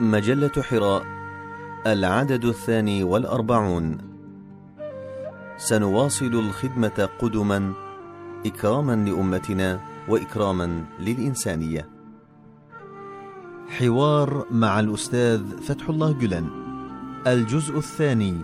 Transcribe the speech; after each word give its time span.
مجلة 0.00 0.62
حراء 0.62 1.06
العدد 1.86 2.44
الثاني 2.44 3.04
والأربعون. 3.04 3.98
سنواصل 5.56 6.26
الخدمة 6.26 7.08
قدما 7.18 7.72
إكراما 8.46 8.96
لأمتنا 9.10 9.80
وإكراما 10.08 10.84
للإنسانية. 11.00 11.88
حوار 13.68 14.46
مع 14.50 14.80
الأستاذ 14.80 15.42
فتح 15.60 15.88
الله 15.88 16.12
جلن 16.12 16.48
الجزء 17.26 17.78
الثاني. 17.78 18.34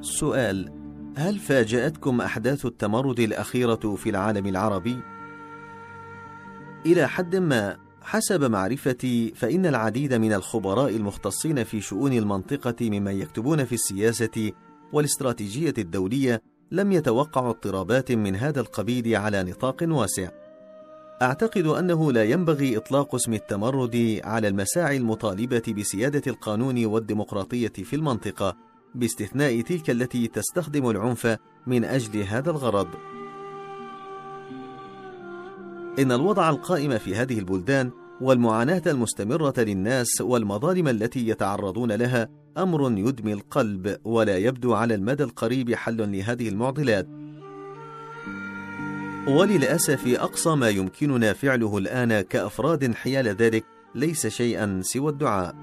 سؤال 0.00 0.72
هل 1.16 1.38
فاجأتكم 1.38 2.20
أحداث 2.20 2.66
التمرد 2.66 3.20
الأخيرة 3.20 3.94
في 3.96 4.10
العالم 4.10 4.46
العربي؟ 4.46 5.13
إلى 6.86 7.08
حد 7.08 7.36
ما 7.36 7.76
حسب 8.02 8.44
معرفتي 8.44 9.32
فإن 9.36 9.66
العديد 9.66 10.14
من 10.14 10.32
الخبراء 10.32 10.96
المختصين 10.96 11.64
في 11.64 11.80
شؤون 11.80 12.12
المنطقة 12.12 12.90
ممن 12.90 13.20
يكتبون 13.20 13.64
في 13.64 13.74
السياسة 13.74 14.52
والاستراتيجية 14.92 15.74
الدولية 15.78 16.42
لم 16.70 16.92
يتوقعوا 16.92 17.50
اضطرابات 17.50 18.12
من 18.12 18.36
هذا 18.36 18.60
القبيل 18.60 19.16
على 19.16 19.42
نطاق 19.42 19.76
واسع. 19.88 20.28
أعتقد 21.22 21.66
أنه 21.66 22.12
لا 22.12 22.24
ينبغي 22.24 22.76
إطلاق 22.76 23.14
اسم 23.14 23.32
التمرد 23.34 24.20
على 24.24 24.48
المساعي 24.48 24.96
المطالبة 24.96 25.62
بسيادة 25.78 26.22
القانون 26.26 26.86
والديمقراطية 26.86 27.68
في 27.68 27.96
المنطقة، 27.96 28.56
باستثناء 28.94 29.60
تلك 29.60 29.90
التي 29.90 30.26
تستخدم 30.28 30.90
العنف 30.90 31.38
من 31.66 31.84
أجل 31.84 32.22
هذا 32.22 32.50
الغرض. 32.50 33.13
إن 35.98 36.12
الوضع 36.12 36.50
القائم 36.50 36.98
في 36.98 37.14
هذه 37.14 37.38
البلدان 37.38 37.90
والمعاناة 38.20 38.82
المستمرة 38.86 39.54
للناس 39.58 40.20
والمظالم 40.20 40.88
التي 40.88 41.28
يتعرضون 41.28 41.92
لها 41.92 42.28
أمر 42.58 42.98
يدمي 42.98 43.32
القلب 43.32 43.96
ولا 44.04 44.36
يبدو 44.36 44.74
على 44.74 44.94
المدى 44.94 45.22
القريب 45.22 45.74
حل 45.74 46.12
لهذه 46.12 46.48
المعضلات. 46.48 47.08
وللأسف 49.28 50.06
أقصى 50.06 50.54
ما 50.54 50.68
يمكننا 50.68 51.32
فعله 51.32 51.78
الآن 51.78 52.20
كأفراد 52.20 52.94
حيال 52.94 53.28
ذلك 53.28 53.64
ليس 53.94 54.26
شيئا 54.26 54.80
سوى 54.82 55.12
الدعاء. 55.12 55.54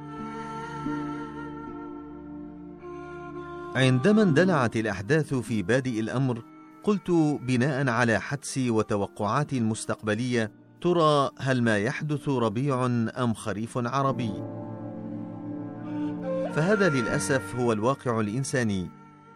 عندما 3.76 4.22
اندلعت 4.22 4.76
الأحداث 4.76 5.34
في 5.34 5.64
بادئ 5.64 6.00
الأمر 6.00 6.51
قلت 6.84 7.12
بناء 7.42 7.90
على 7.90 8.20
حدسي 8.20 8.70
وتوقعاتي 8.70 9.58
المستقبليه 9.58 10.52
ترى 10.82 11.30
هل 11.40 11.64
ما 11.64 11.78
يحدث 11.78 12.30
ربيع 12.30 12.86
أم 13.18 13.34
خريف 13.34 13.78
عربي؟ 13.78 14.32
فهذا 16.54 16.90
للأسف 16.90 17.56
هو 17.56 17.72
الواقع 17.72 18.20
الإنساني. 18.20 18.90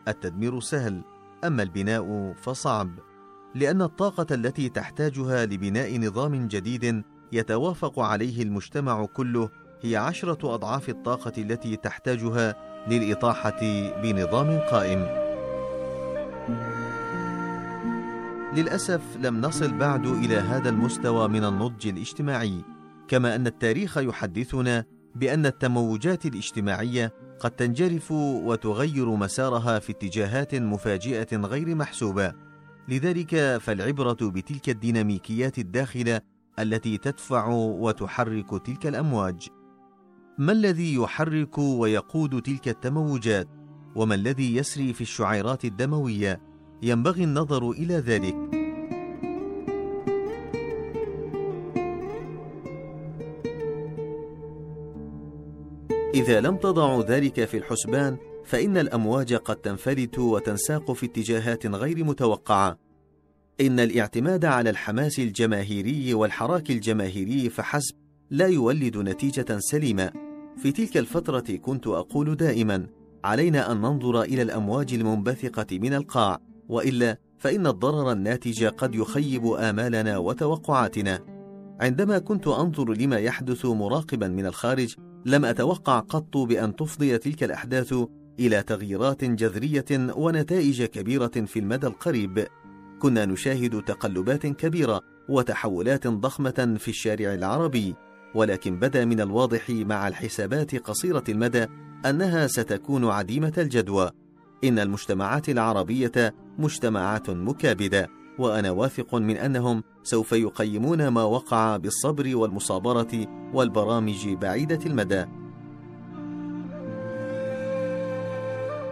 التدمير 0.08 0.60
سهل 0.60 1.02
أما 1.44 1.64
البناء 1.64 2.34
فصعب 2.34 2.90
لأن 3.56 3.82
الطاقة 3.82 4.36
التي 4.36 4.70
تحتاجها 4.70 5.46
لبناء 5.46 6.00
نظام 6.00 6.48
جديد 6.48 7.04
يتوافق 7.32 8.00
عليه 8.00 8.44
المجتمع 8.44 9.06
كله 9.06 9.50
هي 9.82 9.96
عشرة 9.96 10.56
أضعاف 10.56 10.90
الطاقة 10.90 11.34
التي 11.38 11.76
تحتاجها 11.76 12.56
للإطاحة 12.88 13.60
بنظام 14.02 14.60
قائم. 14.60 15.26
للأسف 18.56 19.02
لم 19.22 19.42
نصل 19.42 19.78
بعد 19.78 20.06
إلى 20.06 20.36
هذا 20.36 20.70
المستوى 20.70 21.28
من 21.28 21.44
النضج 21.44 21.88
الاجتماعي 21.88 22.64
كما 23.08 23.36
أن 23.36 23.48
التاريخ 23.48 23.98
يحدثنا 23.98 24.86
بأن 25.16 25.46
التموجات 25.46 26.26
الاجتماعية 26.26 27.14
قد 27.40 27.52
تنجرف 27.52 28.12
وتغير 28.12 29.16
مسارها 29.16 29.80
في 29.80 29.92
اتجاهات 29.92 30.56
مفاجئة 30.56 31.38
غير 31.38 31.76
محسوبة. 31.76 32.34
لذلك 32.88 33.58
فالعبرة 33.58 34.18
بتلك 34.22 34.70
الديناميكيات 34.70 35.60
الداخلة 35.60 36.22
التي 36.60 36.98
تدفع 36.98 37.48
وتحرك 37.54 38.66
تلك 38.66 38.88
الأمواج. 38.88 39.48
ما 40.38 40.52
الذي 40.52 40.96
يحرك 40.96 41.58
ويقود 41.58 42.42
تلك 42.42 42.68
التموجات؟ 42.68 43.48
وما 43.96 44.16
الذي 44.16 44.56
يسري 44.56 44.94
في 44.94 45.02
الشعيرات 45.02 45.66
الدموية؟ 45.66 46.55
ينبغي 46.82 47.24
النظر 47.24 47.72
إلى 47.72 47.94
ذلك. 47.96 48.36
إذا 56.16 56.42
لم 56.42 56.58
تضعوا 56.58 57.04
ذلك 57.04 57.46
في 57.46 57.58
الحسبان 57.58 58.18
فإن 58.46 58.78
الأمواج 58.78 59.34
قد 59.34 59.56
تنفلت 59.56 60.20
وتنساق 60.20 60.92
في 60.92 61.06
اتجاهات 61.06 61.66
غير 61.68 62.04
متوقعة. 62.04 62.78
إن 63.62 63.80
الاعتماد 63.80 64.46
على 64.46 64.70
الحماس 64.70 65.20
الجماهيري 65.20 66.14
والحراك 66.14 66.72
الجماهيري 66.72 67.50
فحسب 67.50 67.96
لا 68.30 68.48
يولد 68.48 68.98
نتيجة 68.98 69.46
سليمة. 69.60 70.12
في 70.58 70.72
تلك 70.72 70.98
الفترة 70.98 71.56
كنت 71.56 71.88
أقول 71.88 72.36
دائما 72.36 72.88
علينا 73.24 73.72
أن 73.72 73.78
ننظر 73.82 74.22
إلى 74.22 74.42
الأمواج 74.42 74.94
المنبثقة 74.94 75.80
من 75.80 75.94
القاع. 75.94 76.40
وإلا 76.70 77.18
فإن 77.38 77.68
الضرر 77.68 78.12
الناتج 78.12 78.64
قد 78.66 78.96
يخيب 78.96 79.46
آمالنا 79.46 80.18
وتوقعاتنا. 80.18 81.20
عندما 81.82 82.20
كنت 82.20 82.48
أنظر 82.48 82.94
لما 82.94 83.18
يحدث 83.18 83.66
مراقبا 83.66 84.28
من 84.28 84.46
الخارج 84.46 84.96
لم 85.26 85.46
أتوقع 85.46 86.00
قط 86.00 86.38
بأن 86.38 86.76
تفضي 86.76 87.18
تلك 87.18 87.44
الأحداث 87.44 87.96
إلى 88.40 88.64
تغييرات 88.64 89.24
جذرية 89.24 89.86
ونتائج 89.92 90.84
كبيرة 90.84 91.28
في 91.46 91.60
المدى 91.60 91.88
القريب. 91.88 92.48
كنا 93.00 93.26
نشاهد 93.26 93.82
تقلبات 93.82 94.48
كبيرة 94.48 95.02
وتحولات 95.30 96.08
ضخمة 96.08 96.76
في 96.80 96.88
الشارع 96.88 97.34
العربي 97.34 97.96
ولكن 98.36 98.80
بدا 98.80 99.06
من 99.06 99.22
الواضح 99.22 99.70
مع 99.70 100.08
الحسابات 100.08 100.76
قصيرة 100.76 101.24
المدى 101.30 101.66
أنها 102.06 102.48
ستكون 102.48 103.06
عديمة 103.06 103.54
الجدوى. 103.58 104.12
إن 104.64 104.80
المجتمعات 104.80 105.50
العربية 105.50 106.34
مجتمعات 106.58 107.30
مكابدة 107.30 108.10
وأنا 108.40 108.72
واثق 108.72 109.16
من 109.16 109.38
أنهم 109.38 109.84
سوف 110.04 110.32
يقيمون 110.32 111.08
ما 111.08 111.24
وقع 111.24 111.78
بالصبر 111.78 112.36
والمصابرة 112.36 113.28
والبرامج 113.54 114.28
بعيدة 114.30 114.80
المدى. 114.86 115.26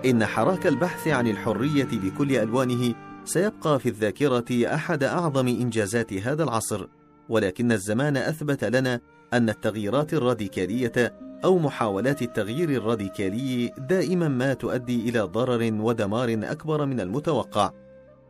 إن 0.06 0.26
حراك 0.26 0.68
البحث 0.68 1.08
عن 1.08 1.28
الحرية 1.28 1.88
بكل 1.92 2.36
ألوانه 2.36 2.96
سيبقى 3.26 3.80
في 3.80 3.90
الذاكرة 3.90 4.76
أحد 4.76 5.04
أعظم 5.04 5.48
إنجازات 5.48 6.14
هذا 6.14 6.44
العصر 6.44 6.88
ولكن 7.30 7.72
الزمان 7.72 8.18
أثبت 8.18 8.64
لنا 8.64 9.02
أن 9.34 9.50
التغييرات 9.50 10.14
الراديكالية 10.14 11.14
أو 11.44 11.60
محاولات 11.60 12.22
التغيير 12.22 12.70
الراديكالي 12.70 13.72
دائما 13.78 14.28
ما 14.28 14.54
تؤدي 14.54 15.10
إلى 15.10 15.20
ضرر 15.20 15.74
ودمار 15.74 16.40
أكبر 16.44 16.86
من 16.86 17.00
المتوقع 17.00 17.72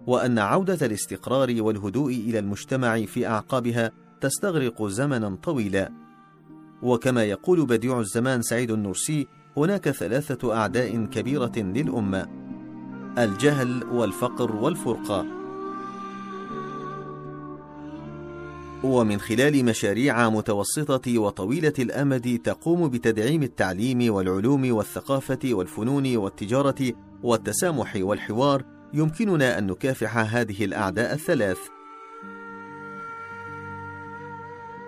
وأن 0.08 0.40
عودة 0.40 0.86
الاستقرار 0.86 1.56
والهدوء 1.60 2.12
إلى 2.14 2.40
المجتمع 2.40 3.02
في 3.06 3.28
أعقابها 3.28 3.92
تستغرق 4.22 4.88
زمنا 4.88 5.38
طويلا. 5.44 5.92
وكما 6.82 7.24
يقول 7.24 7.66
بديع 7.66 8.00
الزمان 8.00 8.42
سعيد 8.42 8.72
النرسي 8.72 9.28
هناك 9.58 9.90
ثلاثة 9.90 10.56
أعداء 10.56 11.06
كبيرة 11.06 11.52
للأمة 11.58 12.28
الجهل 13.18 13.84
والفقر 13.84 14.56
والفرقة. 14.56 15.43
ومن 18.84 19.20
خلال 19.20 19.66
مشاريع 19.66 20.30
متوسطة 20.30 21.18
وطويلة 21.18 21.74
الأمد 21.80 22.40
تقوم 22.44 22.90
بتدعيم 22.90 23.44
التعليم 23.44 24.14
والعلوم 24.14 24.72
والثقافة 24.76 25.40
والفنون 25.46 26.18
والتجارة 26.18 26.94
والتسامح 27.24 27.94
والحوار 27.96 28.64
يمكننا 28.94 29.58
أن 29.58 29.68
نكافح 29.68 30.18
هذه 30.18 30.66
الأعداء 30.66 31.14
الثلاث. 31.14 31.58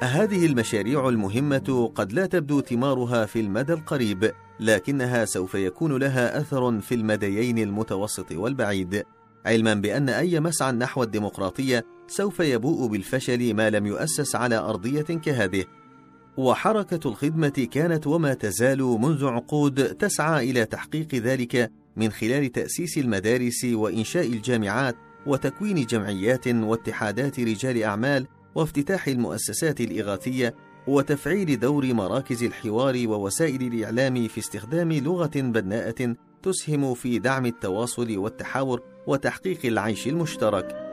هذه 0.04 0.46
المشاريع 0.46 1.10
المهمة 1.10 1.92
قد 1.96 2.14
لا 2.14 2.26
تبدو 2.26 2.62
ثمارها 2.62 3.26
في 3.26 3.40
المدى 3.40 3.74
القريب، 3.74 4.32
لكنها 4.60 5.26
سوف 5.26 5.56
يكون 5.56 5.98
لها 5.98 6.40
أثر 6.40 6.82
في 6.82 6.96
المديين 6.96 7.60
المتوسط 7.60 8.32
والبعيد. 8.32 9.04
علما 9.46 9.74
بأن 9.74 10.10
أي 10.10 10.40
مسعى 10.40 10.72
نحو 10.72 11.04
الديمقراطية 11.04 11.95
سوف 12.08 12.40
يبوء 12.40 12.88
بالفشل 12.88 13.54
ما 13.54 13.70
لم 13.70 13.86
يؤسس 13.86 14.36
على 14.36 14.58
أرضية 14.58 15.02
كهذه 15.02 15.66
وحركة 16.38 17.10
الخدمة 17.10 17.68
كانت 17.72 18.08
وما 18.08 18.34
تزال 18.34 18.80
منذ 18.80 19.26
عقود 19.26 19.96
تسعى 19.96 20.52
إلى 20.52 20.66
تحقيق 20.66 21.16
ذلك 21.16 21.72
من 21.96 22.12
خلال 22.12 22.52
تأسيس 22.52 22.98
المدارس 22.98 23.66
وإنشاء 23.66 24.28
الجامعات 24.28 24.96
وتكوين 25.26 25.86
جمعيات 25.86 26.48
واتحادات 26.48 27.40
رجال 27.40 27.84
أعمال 27.84 28.28
وافتتاح 28.56 29.08
المؤسسات 29.08 29.82
الإغاثية 29.82 30.56
وتفعيل 30.88 31.60
دور 31.60 31.94
مراكز 31.94 32.44
الحوار 32.44 33.04
ووسائل 33.08 33.62
الإعلام 33.62 34.28
في 34.28 34.38
استخدام 34.38 34.94
لغة 34.94 35.32
بناءة 35.36 36.16
تسهم 36.44 36.94
في 36.94 37.20
دعم 37.20 37.46
التواصل 37.46 38.18
والتحاور 38.18 38.82
وتحقيق 39.08 39.66
العيش 39.66 40.08
المشترك. 40.08 40.85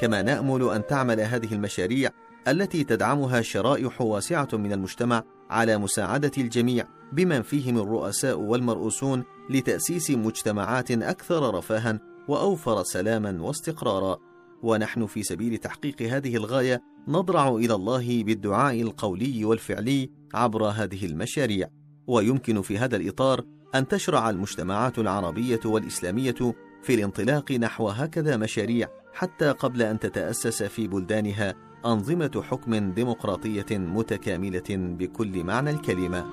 كما 0.00 0.22
نأمل 0.22 0.70
أن 0.70 0.86
تعمل 0.86 1.20
هذه 1.20 1.54
المشاريع 1.54 2.10
التي 2.48 2.84
تدعمها 2.84 3.42
شرائح 3.42 4.00
واسعة 4.00 4.48
من 4.52 4.72
المجتمع 4.72 5.22
على 5.50 5.78
مساعدة 5.78 6.30
الجميع 6.38 6.88
بمن 7.12 7.42
فيهم 7.42 7.78
الرؤساء 7.78 8.38
والمرؤوسون 8.38 9.24
لتأسيس 9.50 10.10
مجتمعات 10.10 10.90
أكثر 10.90 11.54
رفاها 11.54 12.00
وأوفر 12.28 12.82
سلاما 12.82 13.42
واستقرارا. 13.42 14.18
ونحن 14.62 15.06
في 15.06 15.22
سبيل 15.22 15.58
تحقيق 15.58 16.02
هذه 16.02 16.36
الغاية 16.36 16.82
نضرع 17.08 17.48
إلى 17.48 17.74
الله 17.74 18.24
بالدعاء 18.24 18.82
القولي 18.82 19.44
والفعلي 19.44 20.10
عبر 20.34 20.64
هذه 20.64 21.06
المشاريع. 21.06 21.68
ويمكن 22.06 22.62
في 22.62 22.78
هذا 22.78 22.96
الإطار 22.96 23.44
أن 23.74 23.88
تشرع 23.88 24.30
المجتمعات 24.30 24.98
العربية 24.98 25.60
والإسلامية 25.64 26.54
في 26.82 26.94
الانطلاق 26.94 27.52
نحو 27.52 27.88
هكذا 27.88 28.36
مشاريع 28.36 28.88
حتى 29.16 29.50
قبل 29.50 29.82
أن 29.82 29.98
تتأسس 29.98 30.62
في 30.62 30.88
بلدانها 30.88 31.54
أنظمة 31.86 32.42
حكم 32.50 32.92
ديمقراطية 32.92 33.66
متكاملة 33.70 34.64
بكل 34.70 35.44
معنى 35.44 35.70
الكلمة. 35.70 36.26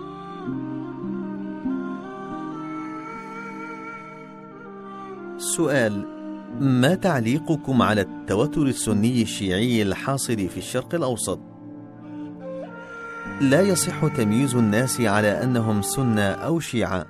سؤال: 5.38 6.06
ما 6.59 6.95
تعليقكم 6.95 7.81
على 7.81 8.01
التوتر 8.01 8.62
السني 8.62 9.21
الشيعي 9.21 9.81
الحاصل 9.81 10.47
في 10.47 10.57
الشرق 10.57 10.95
الأوسط؟ 10.95 11.39
لا 13.41 13.62
يصح 13.62 14.07
تمييز 14.07 14.56
الناس 14.56 15.01
على 15.01 15.44
أنهم 15.44 15.81
سنة 15.81 16.21
أو 16.31 16.59
شيعة، 16.59 17.06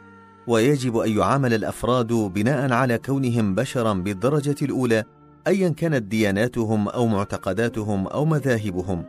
ويجب 0.48 0.98
أن 0.98 1.18
يعامل 1.18 1.54
الأفراد 1.54 2.14
بناء 2.14 2.74
على 2.74 2.98
كونهم 2.98 3.56
بشرا 3.56 3.94
بالدرجة 3.94 4.56
الأولى 4.62 5.04
ايا 5.48 5.69
كانت 5.69 6.04
دياناتهم 6.04 6.88
أو 6.90 7.07
معتقداتهم 7.07 8.07
أو 8.07 8.25
مذاهبهم. 8.25 9.06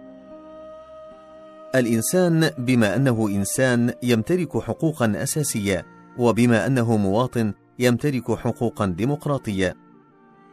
الإنسان 1.75 2.51
بما 2.59 2.97
أنه 2.97 3.29
إنسان 3.29 3.93
يمتلك 4.03 4.59
حقوقا 4.59 5.13
أساسية 5.17 5.87
وبما 6.19 6.67
أنه 6.67 6.97
مواطن 6.97 7.53
يمتلك 7.79 8.35
حقوقا 8.35 8.87
ديمقراطية. 8.87 9.77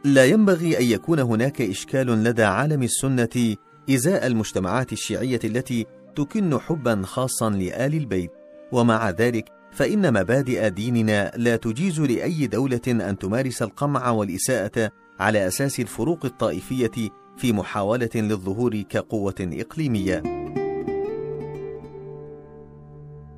لا 0.04 0.24
ينبغي 0.24 0.78
أن 0.78 0.84
يكون 0.84 1.18
هناك 1.18 1.62
إشكال 1.62 2.06
لدى 2.06 2.44
عالم 2.44 2.82
السنة 2.82 3.56
إزاء 3.90 4.26
المجتمعات 4.26 4.92
الشيعية 4.92 5.40
التي 5.44 5.86
تكن 6.16 6.58
حبا 6.58 7.02
خاصا 7.04 7.50
لآل 7.50 7.94
البيت. 7.94 8.30
ومع 8.72 9.10
ذلك 9.10 9.48
فإن 9.72 10.12
مبادئ 10.12 10.70
ديننا 10.70 11.32
لا 11.36 11.56
تجيز 11.56 12.00
لأي 12.00 12.46
دولة 12.46 12.80
أن 12.88 13.18
تمارس 13.18 13.62
القمع 13.62 14.10
والإساءة 14.10 14.92
على 15.20 15.46
أساس 15.46 15.80
الفروق 15.80 16.24
الطائفية 16.24 17.10
في 17.36 17.52
محاولة 17.52 18.10
للظهور 18.14 18.80
كقوة 18.80 19.34
إقليمية. 19.40 20.22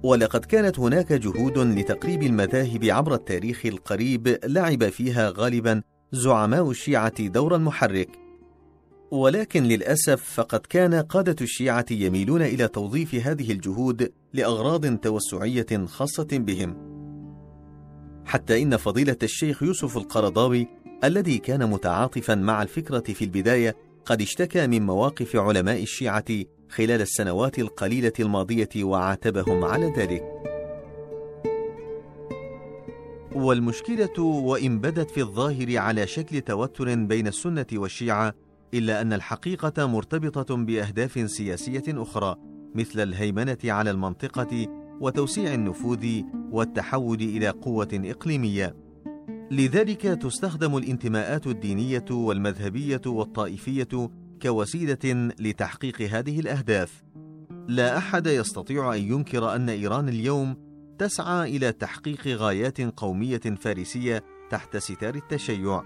ولقد 0.03 0.45
كانت 0.45 0.79
هناك 0.79 1.13
جهود 1.13 1.59
لتقريب 1.59 2.23
المذاهب 2.23 2.85
عبر 2.85 3.15
التاريخ 3.15 3.67
القريب 3.67 4.39
لعب 4.45 4.89
فيها 4.89 5.33
غالبا 5.37 5.83
زعماء 6.13 6.71
الشيعة 6.71 7.27
دورا 7.27 7.59
محرك 7.59 8.09
ولكن 9.11 9.63
للأسف 9.63 10.23
فقد 10.25 10.61
كان 10.61 10.95
قادة 10.95 11.37
الشيعة 11.41 11.87
يميلون 11.91 12.43
إلى 12.43 12.69
توظيف 12.69 13.15
هذه 13.15 13.53
الجهود 13.53 14.13
لأغراض 14.33 14.97
توسعية 14.97 15.87
خاصة 15.87 16.29
بهم. 16.33 16.94
حتى 18.27 18.63
إن 18.63 18.77
فضيلة 18.77 19.17
الشيخ 19.23 19.63
يوسف 19.63 19.97
القرضاوي 19.97 20.69
الذي 21.05 21.39
كان 21.39 21.71
متعاطفا 21.71 22.35
مع 22.35 22.63
الفكرة 22.63 23.01
في 23.13 23.25
البداية 23.25 23.77
قد 24.05 24.23
اشتكى 24.23 24.67
من 24.67 24.87
مواقف 24.87 25.37
علماء 25.37 25.83
الشيعة 25.83 26.25
خلال 26.69 27.01
السنوات 27.01 27.59
القليلة 27.59 28.13
الماضية 28.21 28.69
وعاتبهم 28.77 29.65
على 29.65 29.93
ذلك. 29.97 30.23
والمشكلة 33.35 34.23
وإن 34.23 34.81
بدت 34.81 35.11
في 35.11 35.21
الظاهر 35.21 35.79
على 35.79 36.07
شكل 36.07 36.41
توتر 36.41 36.95
بين 36.95 37.27
السنة 37.27 37.67
والشيعة، 37.73 38.35
إلا 38.75 39.01
أن 39.01 39.13
الحقيقة 39.13 39.87
مرتبطة 39.87 40.57
بأهداف 40.57 41.31
سياسية 41.31 41.85
أخرى، 41.89 42.37
مثل 42.75 43.01
الهيمنة 43.01 43.59
على 43.65 43.91
المنطقة 43.91 44.84
وتوسيع 45.01 45.55
النفوذ 45.55 46.23
والتحول 46.51 47.21
إلى 47.21 47.49
قوة 47.49 47.89
إقليمية. 47.93 48.77
لذلك 49.51 50.03
تستخدم 50.03 50.77
الانتماءات 50.77 51.47
الدينية 51.47 52.05
والمذهبية 52.11 53.01
والطائفية 53.07 54.11
كوسيلة 54.43 55.31
لتحقيق 55.41 56.03
هذه 56.03 56.41
الأهداف 56.41 57.03
لا 57.69 57.99
أحد 57.99 58.27
يستطيع 58.27 58.95
أن 58.95 58.99
ينكر 58.99 59.55
أن 59.55 59.69
إيران 59.69 60.09
اليوم 60.09 60.57
تسعى 60.99 61.57
إلى 61.57 61.73
تحقيق 61.73 62.27
غايات 62.27 62.81
قومية 62.81 63.41
فارسية 63.61 64.25
تحت 64.51 64.77
ستار 64.77 65.15
التشيع 65.15 65.83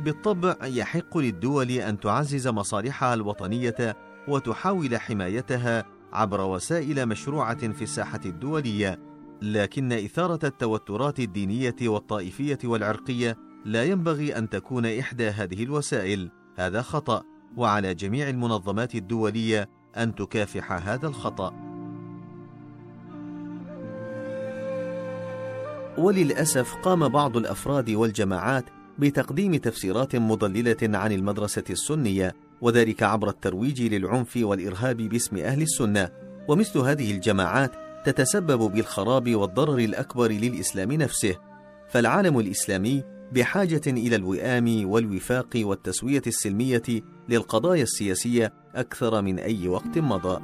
بالطبع 0.00 0.56
يحق 0.62 1.18
للدول 1.18 1.70
أن 1.70 2.00
تعزز 2.00 2.48
مصالحها 2.48 3.14
الوطنية 3.14 3.96
وتحاول 4.28 4.96
حمايتها 4.96 5.84
عبر 6.12 6.40
وسائل 6.40 7.06
مشروعة 7.06 7.72
في 7.72 7.82
الساحة 7.82 8.20
الدولية 8.26 8.98
لكن 9.42 9.92
إثارة 9.92 10.46
التوترات 10.46 11.20
الدينية 11.20 11.76
والطائفية 11.82 12.58
والعرقية 12.64 13.36
لا 13.64 13.84
ينبغي 13.84 14.38
أن 14.38 14.48
تكون 14.48 14.86
إحدى 14.86 15.28
هذه 15.28 15.62
الوسائل، 15.62 16.30
هذا 16.56 16.82
خطأ، 16.82 17.22
وعلى 17.56 17.94
جميع 17.94 18.28
المنظمات 18.28 18.94
الدولية 18.94 19.68
أن 19.96 20.14
تكافح 20.14 20.72
هذا 20.72 21.08
الخطأ. 21.08 21.54
وللأسف 25.98 26.74
قام 26.74 27.08
بعض 27.08 27.36
الأفراد 27.36 27.90
والجماعات 27.90 28.64
بتقديم 28.98 29.56
تفسيرات 29.56 30.16
مضللة 30.16 30.76
عن 30.82 31.12
المدرسة 31.12 31.64
السنية، 31.70 32.34
وذلك 32.60 33.02
عبر 33.02 33.28
الترويج 33.28 33.82
للعنف 33.82 34.36
والإرهاب 34.36 34.96
باسم 34.96 35.36
أهل 35.36 35.62
السنة، 35.62 36.10
ومثل 36.48 36.78
هذه 36.78 37.10
الجماعات 37.10 37.72
تتسبب 38.04 38.72
بالخراب 38.72 39.34
والضرر 39.34 39.78
الأكبر 39.78 40.30
للإسلام 40.30 40.92
نفسه. 40.92 41.36
فالعالم 41.88 42.38
الإسلامي 42.38 43.04
بحاجة 43.32 43.80
إلى 43.86 44.16
الوئام 44.16 44.90
والوفاق 44.90 45.50
والتسوية 45.56 46.22
السلمية 46.26 46.82
للقضايا 47.28 47.82
السياسية 47.82 48.52
أكثر 48.74 49.22
من 49.22 49.38
أي 49.38 49.68
وقت 49.68 49.98
مضى. 49.98 50.40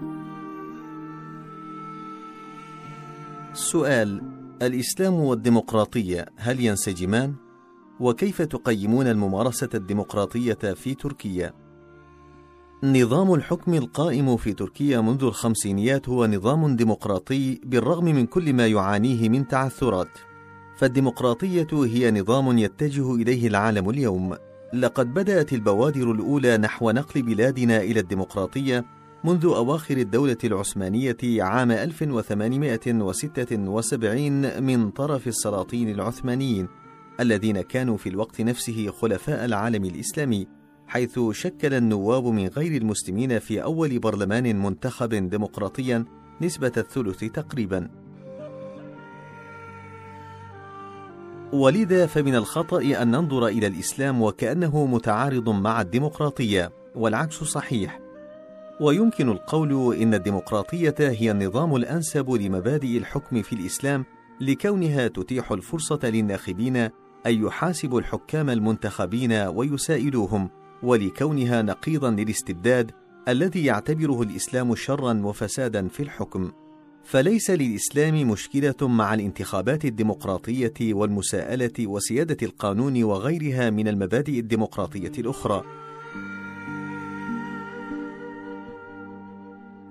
سؤال 3.52 4.22
الإسلام 4.62 5.14
والديمقراطية 5.14 6.26
هل 6.36 6.60
ينسجمان؟ 6.60 7.34
وكيف 8.00 8.42
تقيمون 8.42 9.06
الممارسة 9.06 9.68
الديمقراطية 9.74 10.54
في 10.54 10.94
تركيا؟ 10.94 11.63
نظام 12.84 13.34
الحكم 13.34 13.74
القائم 13.74 14.36
في 14.36 14.52
تركيا 14.52 15.00
منذ 15.00 15.24
الخمسينيات 15.24 16.08
هو 16.08 16.26
نظام 16.26 16.76
ديمقراطي 16.76 17.60
بالرغم 17.64 18.04
من 18.04 18.26
كل 18.26 18.52
ما 18.52 18.66
يعانيه 18.66 19.28
من 19.28 19.48
تعثرات. 19.48 20.18
فالديمقراطية 20.76 21.66
هي 21.72 22.10
نظام 22.10 22.58
يتجه 22.58 23.14
إليه 23.14 23.46
العالم 23.46 23.90
اليوم. 23.90 24.36
لقد 24.72 25.14
بدأت 25.14 25.52
البوادر 25.52 26.12
الأولى 26.12 26.56
نحو 26.56 26.90
نقل 26.90 27.22
بلادنا 27.22 27.82
إلى 27.82 28.00
الديمقراطية 28.00 28.84
منذ 29.24 29.44
أواخر 29.44 29.96
الدولة 29.96 30.38
العثمانية 30.44 31.42
عام 31.42 31.70
1876 31.70 34.62
من 34.62 34.90
طرف 34.90 35.26
السلاطين 35.26 35.88
العثمانيين 35.88 36.68
الذين 37.20 37.60
كانوا 37.60 37.96
في 37.96 38.08
الوقت 38.08 38.40
نفسه 38.40 38.90
خلفاء 38.90 39.44
العالم 39.44 39.84
الإسلامي. 39.84 40.63
حيث 40.94 41.20
شكل 41.30 41.74
النواب 41.74 42.24
من 42.24 42.48
غير 42.48 42.82
المسلمين 42.82 43.38
في 43.38 43.62
أول 43.62 43.98
برلمان 43.98 44.62
منتخب 44.62 45.14
ديمقراطيا 45.14 46.04
نسبة 46.40 46.72
الثلث 46.76 47.24
تقريبا. 47.24 47.90
ولذا 51.52 52.06
فمن 52.06 52.34
الخطأ 52.34 53.02
أن 53.02 53.10
ننظر 53.10 53.46
إلى 53.46 53.66
الإسلام 53.66 54.22
وكأنه 54.22 54.86
متعارض 54.86 55.48
مع 55.48 55.80
الديمقراطية، 55.80 56.72
والعكس 56.94 57.34
صحيح. 57.34 58.00
ويمكن 58.80 59.28
القول 59.28 59.94
إن 59.96 60.14
الديمقراطية 60.14 60.94
هي 60.98 61.30
النظام 61.30 61.76
الأنسب 61.76 62.30
لمبادئ 62.30 62.98
الحكم 62.98 63.42
في 63.42 63.52
الإسلام 63.52 64.04
لكونها 64.40 65.08
تتيح 65.08 65.52
الفرصة 65.52 66.00
للناخبين 66.04 66.76
أن 66.76 66.90
يحاسبوا 67.26 68.00
الحكام 68.00 68.50
المنتخبين 68.50 69.32
ويسائلوهم 69.32 70.50
ولكونها 70.84 71.62
نقيضا 71.62 72.10
للاستبداد 72.10 72.90
الذي 73.28 73.64
يعتبره 73.64 74.22
الإسلام 74.22 74.74
شرا 74.74 75.20
وفسادا 75.24 75.88
في 75.88 76.02
الحكم. 76.02 76.50
فليس 77.04 77.50
للإسلام 77.50 78.30
مشكلة 78.30 78.88
مع 78.88 79.14
الانتخابات 79.14 79.84
الديمقراطية 79.84 80.94
والمساءلة 80.94 81.86
وسيادة 81.86 82.36
القانون 82.42 83.04
وغيرها 83.04 83.70
من 83.70 83.88
المبادئ 83.88 84.38
الديمقراطية 84.38 85.12
الأخرى. 85.18 85.64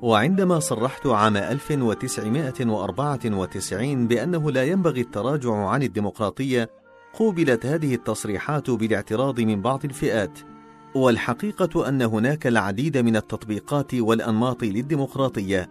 وعندما 0.01 0.59
صرحت 0.59 1.07
عام 1.07 1.37
1994 1.37 4.07
بأنه 4.07 4.51
لا 4.51 4.63
ينبغي 4.63 5.01
التراجع 5.01 5.53
عن 5.53 5.83
الديمقراطية 5.83 6.69
قوبلت 7.13 7.65
هذه 7.65 7.95
التصريحات 7.95 8.69
بالاعتراض 8.69 9.41
من 9.41 9.61
بعض 9.61 9.85
الفئات. 9.85 10.52
والحقيقة 10.95 11.89
أن 11.89 12.01
هناك 12.01 12.47
العديد 12.47 12.97
من 12.97 13.15
التطبيقات 13.15 13.93
والأنماط 13.93 14.63
للديمقراطية. 14.63 15.69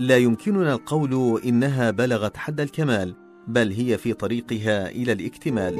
لا 0.00 0.16
يمكننا 0.16 0.72
القول 0.72 1.40
إنها 1.44 1.90
بلغت 1.90 2.36
حد 2.36 2.60
الكمال 2.60 3.14
بل 3.48 3.72
هي 3.72 3.98
في 3.98 4.12
طريقها 4.12 4.88
إلى 4.90 5.12
الاكتمال. 5.12 5.78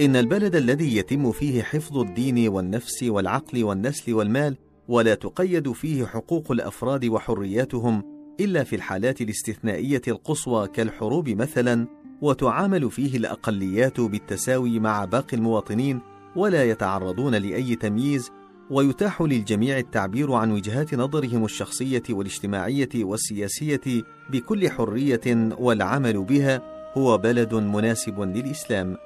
إن 0.00 0.16
البلد 0.16 0.56
الذي 0.56 0.96
يتم 0.96 1.32
فيه 1.32 1.62
حفظ 1.62 1.98
الدين 1.98 2.48
والنفس 2.48 3.02
والعقل 3.02 3.64
والنسل 3.64 4.14
والمال 4.14 4.56
ولا 4.88 5.14
تقيد 5.14 5.72
فيه 5.72 6.04
حقوق 6.06 6.52
الأفراد 6.52 7.04
وحرياتهم 7.04 8.02
إلا 8.40 8.64
في 8.64 8.76
الحالات 8.76 9.20
الاستثنائية 9.20 10.02
القصوى 10.08 10.68
كالحروب 10.68 11.28
مثلا 11.28 11.86
وتعامل 12.22 12.90
فيه 12.90 13.16
الأقليات 13.16 14.00
بالتساوي 14.00 14.80
مع 14.80 15.04
باقي 15.04 15.36
المواطنين 15.36 16.00
ولا 16.36 16.64
يتعرضون 16.64 17.34
لأي 17.34 17.76
تمييز 17.76 18.30
ويتاح 18.70 19.22
للجميع 19.22 19.78
التعبير 19.78 20.32
عن 20.32 20.52
وجهات 20.52 20.94
نظرهم 20.94 21.44
الشخصية 21.44 22.02
والاجتماعية 22.10 22.88
والسياسية 22.94 24.02
بكل 24.30 24.70
حرية 24.70 25.54
والعمل 25.58 26.24
بها 26.24 26.62
هو 26.94 27.18
بلد 27.18 27.54
مناسب 27.54 28.20
للإسلام. 28.20 28.96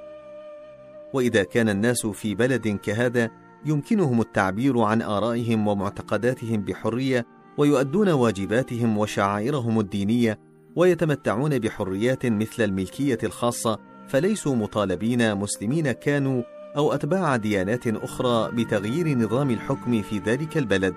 وإذا 1.12 1.43
كان 1.43 1.69
الناس 1.69 2.07
في 2.07 2.35
بلد 2.35 2.69
كهذا 2.69 3.31
يمكنهم 3.67 4.21
التعبير 4.21 4.81
عن 4.81 5.02
آرائهم 5.02 5.69
ومعتقداتهم 5.69 6.57
بحرية 6.57 7.26
ويؤدون 7.59 8.09
واجباتهم 8.09 8.99
وشعائرهم 8.99 9.81
الدينية 9.81 10.50
ويتمتعون 10.77 11.59
بحريات 11.59 12.27
مثل 12.27 12.65
الملكية 12.65 13.19
الخاصة 13.23 13.79
فليسوا 14.09 14.57
مطالبين 14.57 15.35
مسلمين 15.35 15.93
كانوا 15.93 16.43
أو 16.77 16.93
أتباع 16.93 17.37
ديانات 17.37 17.87
أخرى 17.87 18.50
بتغيير 18.53 19.19
نظام 19.19 19.50
الحكم 19.50 20.03
في 20.03 20.19
ذلك 20.19 20.59
البلد. 20.59 20.95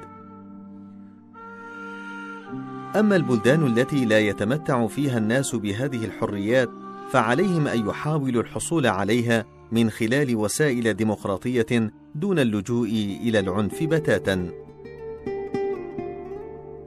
أما 2.96 3.16
البلدان 3.16 3.78
التي 3.78 4.06
لا 4.06 4.20
يتمتع 4.20 4.88
فيها 4.88 5.18
الناس 5.18 5.56
بهذه 5.56 6.06
الحريات 6.06 6.70
فعليهم 7.12 7.68
أن 7.68 7.90
يحاولوا 7.90 8.42
الحصول 8.42 8.88
عليها 8.88 9.46
من 9.72 9.90
خلال 9.90 10.36
وسائل 10.36 10.94
ديمقراطية 10.94 11.92
دون 12.16 12.40
اللجوء 12.40 12.90
إلى 13.24 13.40
العنف 13.40 13.84
بتاتا. 13.84 14.63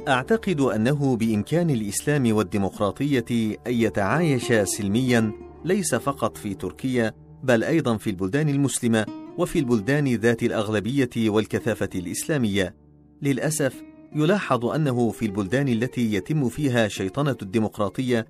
أعتقد 0.08 0.60
أنه 0.60 1.16
بإمكان 1.16 1.70
الإسلام 1.70 2.36
والديمقراطية 2.36 3.24
أن 3.66 3.72
يتعايشا 3.72 4.64
سلميا 4.64 5.32
ليس 5.64 5.94
فقط 5.94 6.36
في 6.36 6.54
تركيا 6.54 7.12
بل 7.42 7.64
أيضا 7.64 7.96
في 7.96 8.10
البلدان 8.10 8.48
المسلمة 8.48 9.06
وفي 9.38 9.58
البلدان 9.58 10.14
ذات 10.14 10.42
الأغلبية 10.42 11.10
والكثافة 11.16 11.88
الإسلامية. 11.94 12.74
للأسف 13.22 13.82
يلاحظ 14.14 14.64
أنه 14.66 15.10
في 15.10 15.26
البلدان 15.26 15.68
التي 15.68 16.14
يتم 16.14 16.48
فيها 16.48 16.88
شيطنة 16.88 17.36
الديمقراطية 17.42 18.26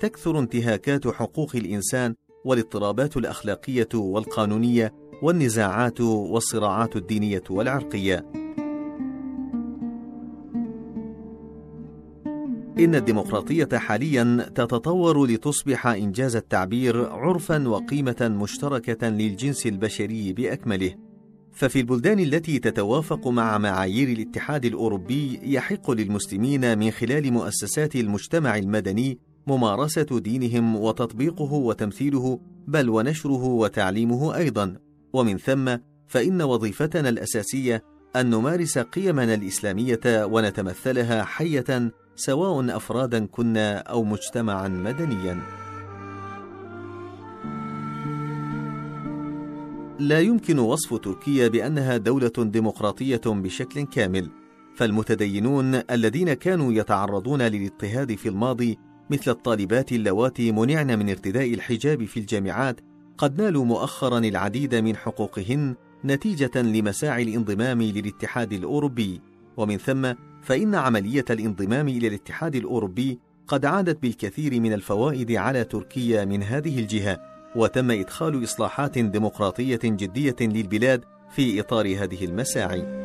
تكثر 0.00 0.38
انتهاكات 0.38 1.08
حقوق 1.08 1.56
الإنسان 1.56 2.14
والاضطرابات 2.44 3.16
الأخلاقية 3.16 3.88
والقانونية 3.94 4.94
والنزاعات 5.22 6.00
والصراعات 6.00 6.96
الدينية 6.96 7.42
والعرقية. 7.50 8.43
إن 12.78 12.94
الديمقراطية 12.94 13.68
حاليا 13.74 14.46
تتطور 14.54 15.26
لتصبح 15.26 15.86
إنجاز 15.86 16.36
التعبير 16.36 17.08
عرفا 17.10 17.68
وقيمة 17.68 18.36
مشتركة 18.42 19.08
للجنس 19.08 19.66
البشري 19.66 20.32
بأكمله. 20.32 20.94
ففي 21.52 21.80
البلدان 21.80 22.18
التي 22.18 22.58
تتوافق 22.58 23.28
مع 23.28 23.58
معايير 23.58 24.08
الاتحاد 24.08 24.64
الأوروبي 24.64 25.40
يحق 25.42 25.90
للمسلمين 25.90 26.78
من 26.78 26.90
خلال 26.90 27.32
مؤسسات 27.32 27.96
المجتمع 27.96 28.56
المدني 28.56 29.18
ممارسة 29.46 30.18
دينهم 30.20 30.76
وتطبيقه 30.76 31.52
وتمثيله 31.52 32.40
بل 32.68 32.88
ونشره 32.90 33.44
وتعليمه 33.44 34.36
أيضا. 34.36 34.76
ومن 35.12 35.38
ثم 35.38 35.76
فإن 36.06 36.42
وظيفتنا 36.42 37.08
الأساسية 37.08 37.82
أن 38.16 38.30
نمارس 38.30 38.78
قيمنا 38.78 39.34
الإسلامية 39.34 40.00
ونتمثلها 40.06 41.24
حية 41.24 41.90
سواء 42.16 42.76
أفرادا 42.76 43.26
كنا 43.26 43.78
أو 43.78 44.04
مجتمعا 44.04 44.68
مدنيا. 44.68 45.40
لا 49.98 50.20
يمكن 50.20 50.58
وصف 50.58 50.94
تركيا 50.94 51.48
بأنها 51.48 51.96
دولة 51.96 52.32
ديمقراطية 52.38 53.20
بشكل 53.26 53.82
كامل 53.82 54.30
فالمتدينون 54.74 55.74
الذين 55.90 56.32
كانوا 56.32 56.72
يتعرضون 56.72 57.42
للاضطهاد 57.42 58.14
في 58.14 58.28
الماضي 58.28 58.78
مثل 59.10 59.30
الطالبات 59.30 59.92
اللواتي 59.92 60.52
منعن 60.52 60.98
من 60.98 61.08
ارتداء 61.08 61.54
الحجاب 61.54 62.04
في 62.04 62.20
الجامعات 62.20 62.80
قد 63.18 63.42
نالوا 63.42 63.64
مؤخرا 63.64 64.18
العديد 64.18 64.74
من 64.74 64.96
حقوقهن 64.96 65.74
نتيجة 66.04 66.62
لمساعي 66.62 67.22
الانضمام 67.22 67.82
للاتحاد 67.82 68.52
الأوروبي. 68.52 69.20
ومن 69.56 69.76
ثم 69.76 70.12
فإن 70.44 70.74
عملية 70.74 71.24
الانضمام 71.30 71.88
إلى 71.88 72.08
الاتحاد 72.08 72.56
الأوروبي 72.56 73.18
قد 73.48 73.64
عادت 73.64 74.02
بالكثير 74.02 74.60
من 74.60 74.72
الفوائد 74.72 75.32
على 75.32 75.64
تركيا 75.64 76.24
من 76.24 76.42
هذه 76.42 76.78
الجهة 76.78 77.20
وتم 77.56 77.90
إدخال 77.90 78.44
إصلاحات 78.44 78.98
ديمقراطية 78.98 79.80
جدية 79.84 80.36
للبلاد 80.40 81.04
في 81.30 81.60
إطار 81.60 81.86
هذه 81.86 82.24
المساعي. 82.24 83.04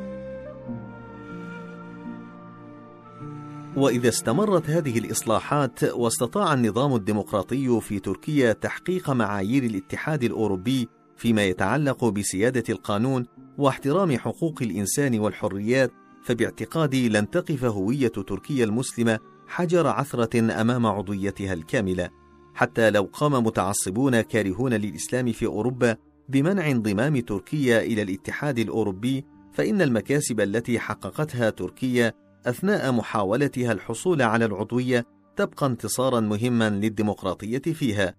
وإذا 3.76 4.10
استمرت 4.10 4.70
هذه 4.70 5.00
الإصلاحات 5.00 5.84
واستطاع 5.84 6.54
النظام 6.54 6.96
الديمقراطي 6.96 7.82
في 7.82 8.00
تركيا 8.00 8.54
تحقيق 8.54 9.10
معايير 9.10 9.64
الاتحاد 9.64 10.24
الأوروبي 10.24 10.90
فيما 11.18 11.44
يتعلق 11.46 12.06
بسيادة 12.06 12.64
القانون 12.70 13.26
واحترام 13.58 14.18
حقوق 14.18 14.60
الإنسان 14.62 15.20
والحريات 15.20 15.92
فباعتقادي 16.30 17.10
لن 17.10 17.30
تقف 17.30 17.64
هوية 17.66 18.08
تركيا 18.08 18.66
المسلمة 18.66 19.20
حجر 19.48 19.88
عثرة 19.88 20.62
أمام 20.62 20.86
عضويتها 20.86 21.54
الكاملة 21.54 22.10
حتى 22.54 22.90
لو 22.90 23.10
قام 23.14 23.34
متعصبون 23.34 24.22
كارهون 24.22 24.74
للإسلام 24.74 25.32
في 25.32 25.46
أوروبا 25.46 25.98
بمنع 26.30 26.72
انضمام 26.72 27.20
تركيا 27.20 27.82
إلى 27.82 28.02
الاتحاد 28.02 28.60
الأوروبي 28.60 29.26
فإن 29.54 29.82
المكاسب 29.82 30.40
التي 30.42 30.80
حققتها 30.80 31.50
تركيا 31.50 32.14
أثناء 32.46 32.92
محاولتها 32.92 33.72
الحصول 33.72 34.22
على 34.22 34.46
العضوية 34.46 35.06
تبقى 35.36 35.66
انتصارا 35.66 36.20
مهما 36.20 36.70
للديمقراطية 36.70 37.74
فيها 37.74 38.16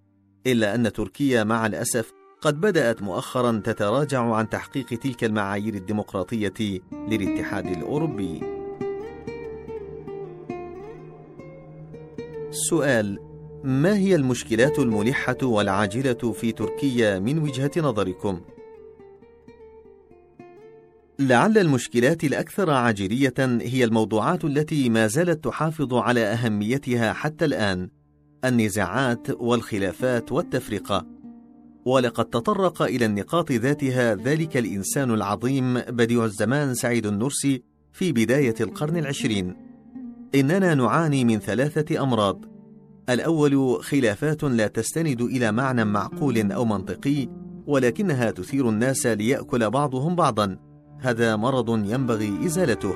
إلا 0.47 0.75
أن 0.75 0.93
تركيا 0.93 1.45
مع 1.45 1.67
الأسف 1.67 2.13
قد 2.41 2.61
بدأت 2.61 3.03
مؤخرا 3.03 3.63
تتراجع 3.65 4.35
عن 4.35 4.49
تحقيق 4.49 4.87
تلك 4.87 5.25
المعايير 5.25 5.75
الديمقراطية 5.75 6.81
للاتحاد 6.93 7.67
الأوروبي. 7.67 8.41
سؤال 12.51 13.19
ما 13.65 13.97
هي 13.97 14.15
المشكلات 14.15 14.79
الملحة 14.79 15.37
والعاجلة 15.43 16.33
في 16.33 16.53
تركيا 16.53 17.19
من 17.19 17.39
وجهة 17.39 17.71
نظركم؟ 17.77 18.41
لعل 21.19 21.59
المشكلات 21.59 22.25
الأكثر 22.25 22.71
عاجلية 22.71 23.35
هي 23.39 23.85
الموضوعات 23.85 24.45
التي 24.45 24.89
ما 24.89 25.07
زالت 25.07 25.45
تحافظ 25.45 25.95
على 25.95 26.21
أهميتها 26.21 27.13
حتى 27.13 27.45
الآن 27.45 27.91
النزاعات 28.45 29.31
والخلافات 29.31 30.33
والتفرقة. 30.33 31.20
ولقد 31.85 32.25
تطرق 32.25 32.83
إلى 32.83 33.05
النقاط 33.05 33.53
ذاتها 33.53 34.15
ذلك 34.15 34.57
الإنسان 34.57 35.11
العظيم 35.11 35.81
بديع 35.81 36.25
الزمان 36.25 36.75
سعيد 36.75 37.07
النرسي 37.07 37.63
في 37.93 38.13
بداية 38.13 38.55
القرن 38.61 38.97
العشرين. 38.97 39.57
إننا 40.35 40.75
نعاني 40.75 41.25
من 41.25 41.39
ثلاثة 41.39 42.03
أمراض. 42.03 42.45
الأول 43.09 43.85
خلافات 43.85 44.45
لا 44.45 44.67
تستند 44.67 45.21
إلى 45.23 45.53
معنى 45.53 45.85
معقول 45.85 46.53
أو 46.53 46.65
منطقي 46.65 47.29
ولكنها 47.67 48.31
تثير 48.31 48.69
الناس 48.69 49.07
ليأكل 49.07 49.71
بعضهم 49.71 50.17
بعضا. 50.17 50.59
هذا 50.99 51.37
مرض 51.37 51.69
ينبغي 51.69 52.47
إزالته. 52.47 52.95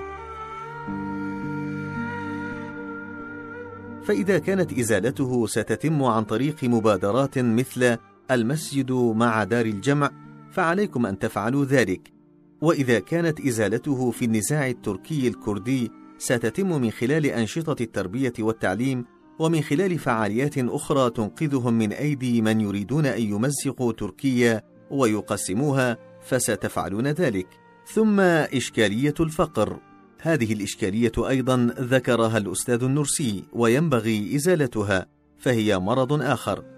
فإذا 4.05 4.39
كانت 4.39 4.79
إزالته 4.79 5.47
ستتم 5.47 6.03
عن 6.03 6.25
طريق 6.25 6.65
مبادرات 6.65 7.39
مثل 7.39 7.97
المسجد 8.31 8.93
مع 8.93 9.45
دار 9.45 9.67
الجمع 9.67 10.11
فعليكم 10.51 11.07
أن 11.07 11.19
تفعلوا 11.19 11.65
ذلك. 11.65 12.13
وإذا 12.61 12.99
كانت 12.99 13.41
إزالته 13.41 14.11
في 14.11 14.25
النزاع 14.25 14.69
التركي 14.69 15.29
الكردي 15.29 15.91
ستتم 16.19 16.81
من 16.81 16.91
خلال 16.91 17.27
أنشطة 17.27 17.83
التربية 17.83 18.33
والتعليم 18.39 19.05
ومن 19.39 19.61
خلال 19.61 19.99
فعاليات 19.99 20.59
أخرى 20.59 21.11
تنقذهم 21.11 21.75
من 21.75 21.93
أيدي 21.93 22.43
من 22.43 22.61
يريدون 22.61 23.07
أن 23.07 23.23
يمزقوا 23.23 23.93
تركيا 23.93 24.63
ويقسموها 24.91 25.99
فستفعلون 26.23 27.07
ذلك. 27.07 27.47
ثم 27.93 28.21
إشكالية 28.21 29.15
الفقر. 29.21 29.81
هذه 30.21 30.53
الإشكالية 30.53 31.13
أيضا 31.19 31.75
ذكرها 31.79 32.39
الأستاذ 32.39 32.83
النرسي 32.83 33.45
وينبغي 33.53 34.37
إزالتها 34.37 35.07
فهي 35.39 35.79
مرض 35.79 36.23
آخر. 36.23 36.74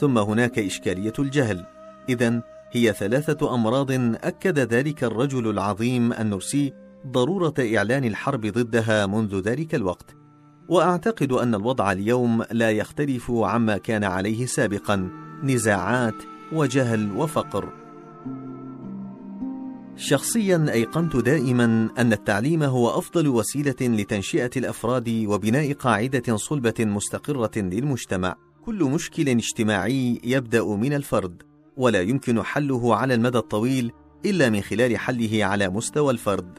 ثم 0.00 0.18
هناك 0.18 0.58
إشكالية 0.58 1.12
الجهل. 1.18 1.66
إذا 2.08 2.42
هي 2.72 2.92
ثلاثة 2.92 3.54
أمراض 3.54 3.90
أكد 4.24 4.58
ذلك 4.58 5.04
الرجل 5.04 5.50
العظيم 5.50 6.12
النرسي 6.12 6.72
ضرورة 7.06 7.54
إعلان 7.76 8.04
الحرب 8.04 8.46
ضدها 8.46 9.06
منذ 9.06 9.40
ذلك 9.40 9.74
الوقت. 9.74 10.16
وأعتقد 10.68 11.32
أن 11.32 11.54
الوضع 11.54 11.92
اليوم 11.92 12.44
لا 12.50 12.70
يختلف 12.70 13.30
عما 13.30 13.78
كان 13.78 14.04
عليه 14.04 14.46
سابقا 14.46 15.10
نزاعات 15.42 16.22
وجهل 16.52 17.12
وفقر. 17.16 17.72
شخصيا 19.96 20.66
أيقنت 20.72 21.16
دائما 21.16 21.88
أن 21.98 22.12
التعليم 22.12 22.62
هو 22.62 22.98
أفضل 22.98 23.28
وسيلة 23.28 23.76
لتنشئة 23.80 24.50
الأفراد 24.56 25.24
وبناء 25.26 25.72
قاعدة 25.72 26.36
صلبة 26.36 26.74
مستقرة 26.78 27.50
للمجتمع. 27.56 28.36
كل 28.70 28.84
مشكل 28.84 29.28
اجتماعي 29.28 30.20
يبدأ 30.24 30.64
من 30.64 30.92
الفرد 30.92 31.42
ولا 31.76 32.00
يمكن 32.00 32.42
حله 32.42 32.96
على 32.96 33.14
المدى 33.14 33.38
الطويل 33.38 33.92
إلا 34.26 34.50
من 34.50 34.60
خلال 34.60 34.98
حله 34.98 35.44
على 35.44 35.68
مستوى 35.68 36.12
الفرد. 36.12 36.58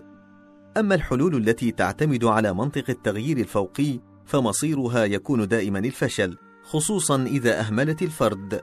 أما 0.77 0.95
الحلول 0.95 1.35
التي 1.35 1.71
تعتمد 1.71 2.25
على 2.25 2.53
منطق 2.53 2.89
التغيير 2.89 3.37
الفوقي 3.37 3.99
فمصيرها 4.25 5.05
يكون 5.05 5.47
دائما 5.47 5.79
الفشل 5.79 6.37
خصوصا 6.63 7.23
إذا 7.23 7.59
أهملت 7.59 8.01
الفرد. 8.01 8.61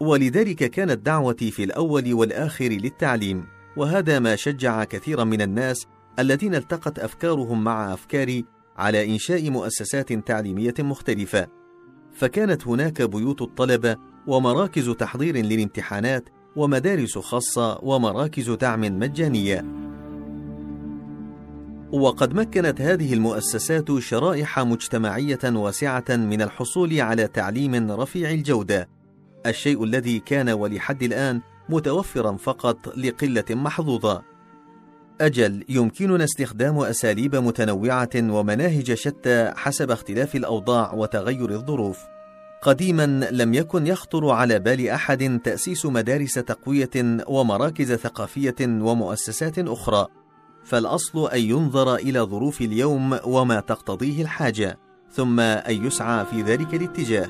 ولذلك 0.00 0.70
كانت 0.70 1.06
دعوتي 1.06 1.50
في 1.50 1.64
الأول 1.64 2.14
والآخر 2.14 2.68
للتعليم 2.68 3.46
وهذا 3.76 4.18
ما 4.18 4.36
شجع 4.36 4.84
كثيرا 4.84 5.24
من 5.24 5.42
الناس 5.42 5.86
الذين 6.18 6.54
التقت 6.54 6.98
أفكارهم 6.98 7.64
مع 7.64 7.92
أفكاري 7.94 8.44
على 8.76 9.12
إنشاء 9.12 9.50
مؤسسات 9.50 10.12
تعليمية 10.12 10.74
مختلفة. 10.78 11.63
فكانت 12.14 12.66
هناك 12.66 13.02
بيوت 13.02 13.42
الطلبة 13.42 13.96
ومراكز 14.26 14.90
تحضير 14.90 15.36
للامتحانات 15.36 16.28
ومدارس 16.56 17.18
خاصة 17.18 17.78
ومراكز 17.82 18.50
دعم 18.50 18.80
مجانية. 18.80 19.64
وقد 21.92 22.34
مكنت 22.34 22.80
هذه 22.80 23.14
المؤسسات 23.14 23.98
شرائح 23.98 24.58
مجتمعية 24.58 25.38
واسعة 25.44 26.04
من 26.08 26.42
الحصول 26.42 27.00
على 27.00 27.26
تعليم 27.26 27.90
رفيع 27.90 28.30
الجودة. 28.30 28.88
الشيء 29.46 29.84
الذي 29.84 30.20
كان 30.20 30.48
ولحد 30.48 31.02
الآن 31.02 31.40
متوفرا 31.68 32.36
فقط 32.36 32.96
لقلة 32.96 33.44
محظوظة. 33.50 34.33
أجل 35.20 35.64
يمكننا 35.68 36.24
استخدام 36.24 36.78
أساليب 36.78 37.36
متنوعة 37.36 38.10
ومناهج 38.16 38.94
شتى 38.94 39.52
حسب 39.56 39.90
اختلاف 39.90 40.36
الأوضاع 40.36 40.94
وتغير 40.94 41.50
الظروف. 41.50 41.98
قديما 42.62 43.06
لم 43.30 43.54
يكن 43.54 43.86
يخطر 43.86 44.30
على 44.30 44.58
بال 44.58 44.88
أحد 44.88 45.40
تأسيس 45.44 45.86
مدارس 45.86 46.34
تقوية 46.34 46.90
ومراكز 47.26 47.92
ثقافية 47.92 48.54
ومؤسسات 48.60 49.58
أخرى. 49.58 50.06
فالأصل 50.64 51.30
أن 51.30 51.40
ينظر 51.40 51.94
إلى 51.94 52.20
ظروف 52.20 52.60
اليوم 52.60 53.18
وما 53.24 53.60
تقتضيه 53.60 54.22
الحاجة 54.22 54.78
ثم 55.12 55.40
أن 55.40 55.86
يسعى 55.86 56.24
في 56.26 56.42
ذلك 56.42 56.74
الاتجاه. 56.74 57.28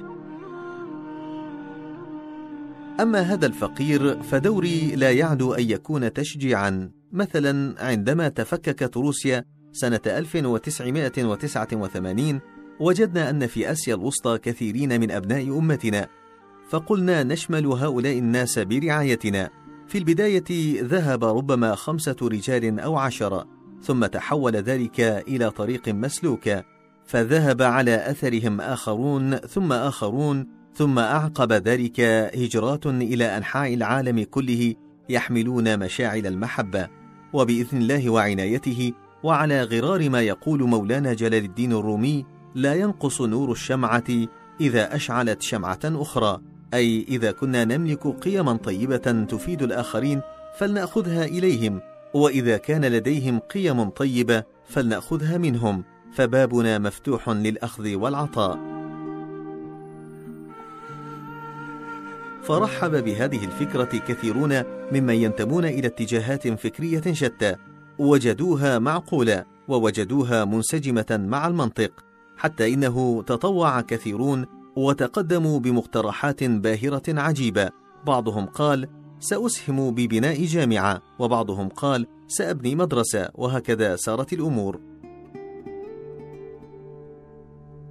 أما 3.01 3.21
هذا 3.21 3.47
الفقير 3.47 4.23
فدوري 4.23 4.93
لا 4.97 5.11
يعدو 5.11 5.55
أن 5.55 5.71
يكون 5.71 6.13
تشجيعا. 6.13 6.91
مثلا 7.15 7.85
عندما 7.85 8.29
تفككت 8.29 8.97
روسيا 8.97 9.45
سنة 9.73 10.01
1989 10.07 12.41
وجدنا 12.81 13.31
أن 13.31 13.47
في 13.47 13.73
آسيا 13.73 13.95
الوسطى 13.95 14.39
كثيرين 14.39 15.01
من 15.01 15.11
أبناء 15.11 15.59
أمتنا. 15.59 16.09
فقلنا 16.71 17.23
نشمل 17.23 17.67
هؤلاء 17.67 18.19
الناس 18.19 18.59
برعايتنا. 18.59 19.51
في 19.89 19.99
البداية 19.99 20.45
ذهب 20.83 21.25
ربما 21.25 21.75
خمسة 21.75 22.17
رجال 22.23 22.81
أو 22.81 22.97
عشرة، 22.97 23.47
ثم 23.83 24.07
تحول 24.07 24.57
ذلك 24.57 25.01
إلى 25.01 25.51
طريق 25.51 25.89
مسلوكة، 25.89 26.65
فذهب 27.07 27.63
على 27.63 28.11
أثرهم 28.11 28.61
آخرون 28.61 29.37
ثم 29.37 29.73
آخرون، 29.73 30.47
ثم 30.75 30.99
أعقب 30.99 31.53
ذلك 31.53 32.01
هجرات 32.35 32.87
إلى 32.87 33.37
أنحاء 33.37 33.75
العالم 33.75 34.23
كله 34.23 34.75
يحملون 35.09 35.79
مشاعل 35.79 36.27
المحبة، 36.27 36.89
وبإذن 37.35 37.79
الله 37.79 38.11
وعنايته 38.11 38.93
وعلى 39.23 39.63
غرار 39.63 40.11
ما 40.11 40.23
يقول 40.23 40.63
مولانا 40.63 41.15
جلال 41.15 41.45
الدين 41.45 41.73
الرومي: 41.73 42.25
لا 42.55 42.75
ينقص 42.75 43.21
نور 43.21 43.53
الشمعة 43.53 44.05
إذا 44.61 44.97
أشعلت 44.97 45.43
شمعة 45.43 45.81
أخرى. 45.85 46.41
أي 46.75 47.07
إذا 47.09 47.33
كنا 47.33 47.65
نملك 47.65 48.07
قيما 48.07 48.57
طيبة 48.57 49.27
تفيد 49.29 49.63
الآخرين 49.63 50.21
فلنأخذها 50.59 51.25
إليهم. 51.25 51.81
وإذا 52.15 52.57
كان 52.57 52.85
لديهم 52.85 53.39
قيم 53.39 53.89
طيبة 53.89 54.45
فلنأخذها 54.69 55.39
منهم. 55.39 55.85
فبابنا 56.13 56.79
مفتوح 56.79 57.29
للأخذ 57.29 57.95
والعطاء. 57.95 58.74
فرحب 62.45 63.05
بهذه 63.05 63.45
الفكرة 63.45 63.85
كثيرون 64.09 64.63
ممن 64.93 65.15
ينتمون 65.15 65.65
إلى 65.65 65.87
اتجاهات 65.87 66.49
فكرية 66.49 67.13
شتى 67.13 67.57
وجدوها 67.99 68.79
معقولة 68.79 69.45
ووجدوها 69.69 70.45
منسجمة 70.45 71.07
مع 71.11 71.47
المنطق 71.47 72.05
حتى 72.37 72.75
إنه 72.75 73.23
تطوع 73.23 73.81
كثيرون 73.81 74.47
وتقدموا 74.77 75.61
بمقترحات 75.61 76.45
باهرة 76.45 77.03
عجيبة. 77.09 77.71
بعضهم 78.07 78.47
قال 78.47 78.89
سأسهم 79.21 79.91
ببناء 79.91 80.45
جامعة. 80.45 81.03
وبعضهم 81.19 81.69
قال 81.69 82.07
سأبني 82.29 82.75
مدرسة. 82.75 83.29
وهكذا 83.35 83.97
سارت 83.97 84.33
الأمور. 84.33 84.81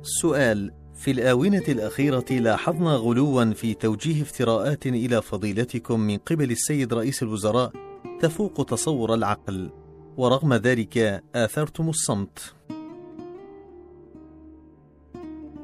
سؤال 0.03 0.82
في 1.03 1.11
الآونة 1.11 1.63
الأخيرة 1.67 2.25
لاحظنا 2.31 2.95
غلوا 2.95 3.53
في 3.53 3.73
توجيه 3.73 4.21
افتراءات 4.21 4.87
إلى 4.87 5.21
فضيلتكم 5.21 5.99
من 5.99 6.17
قبل 6.17 6.51
السيد 6.51 6.93
رئيس 6.93 7.23
الوزراء 7.23 7.71
تفوق 8.19 8.65
تصور 8.65 9.13
العقل 9.13 9.69
ورغم 10.17 10.53
ذلك 10.53 11.23
آثرتم 11.35 11.89
الصمت. 11.89 12.53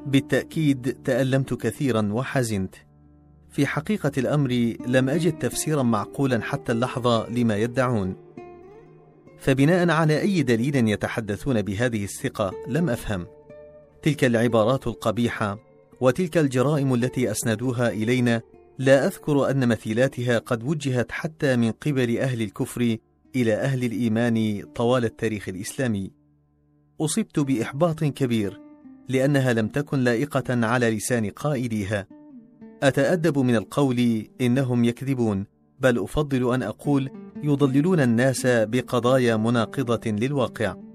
بالتأكيد 0.06 0.96
تألمت 1.04 1.54
كثيرا 1.54 2.08
وحزنت. 2.12 2.74
في 3.50 3.66
حقيقة 3.66 4.12
الأمر 4.18 4.74
لم 4.86 5.08
أجد 5.08 5.38
تفسيرا 5.38 5.82
معقولا 5.82 6.42
حتى 6.42 6.72
اللحظة 6.72 7.28
لما 7.28 7.56
يدعون. 7.56 8.16
فبناء 9.38 9.90
على 9.90 10.20
أي 10.20 10.42
دليل 10.42 10.88
يتحدثون 10.88 11.62
بهذه 11.62 12.04
الثقة 12.04 12.52
لم 12.68 12.90
أفهم. 12.90 13.39
تلك 14.02 14.24
العبارات 14.24 14.86
القبيحة 14.86 15.58
وتلك 16.00 16.38
الجرائم 16.38 16.94
التي 16.94 17.30
أسندوها 17.30 17.88
إلينا 17.88 18.42
لا 18.78 19.06
أذكر 19.06 19.50
أن 19.50 19.68
مثيلاتها 19.68 20.38
قد 20.38 20.62
وجهت 20.62 21.12
حتى 21.12 21.56
من 21.56 21.70
قبل 21.70 22.18
أهل 22.18 22.42
الكفر 22.42 22.96
إلى 23.36 23.54
أهل 23.54 23.84
الإيمان 23.84 24.62
طوال 24.74 25.04
التاريخ 25.04 25.48
الإسلامي. 25.48 26.10
أصبت 27.00 27.38
بإحباط 27.40 28.04
كبير 28.04 28.60
لأنها 29.08 29.52
لم 29.52 29.68
تكن 29.68 29.98
لائقة 29.98 30.66
على 30.66 30.90
لسان 30.90 31.30
قائليها 31.30 32.06
أتأدب 32.82 33.38
من 33.38 33.56
القول 33.56 34.28
إنهم 34.40 34.84
يكذبون 34.84 35.46
بل 35.80 35.98
أفضل 35.98 36.54
أن 36.54 36.62
أقول 36.62 37.10
يضللون 37.42 38.00
الناس 38.00 38.46
بقضايا 38.46 39.36
مناقضة 39.36 40.10
للواقع. 40.10 40.89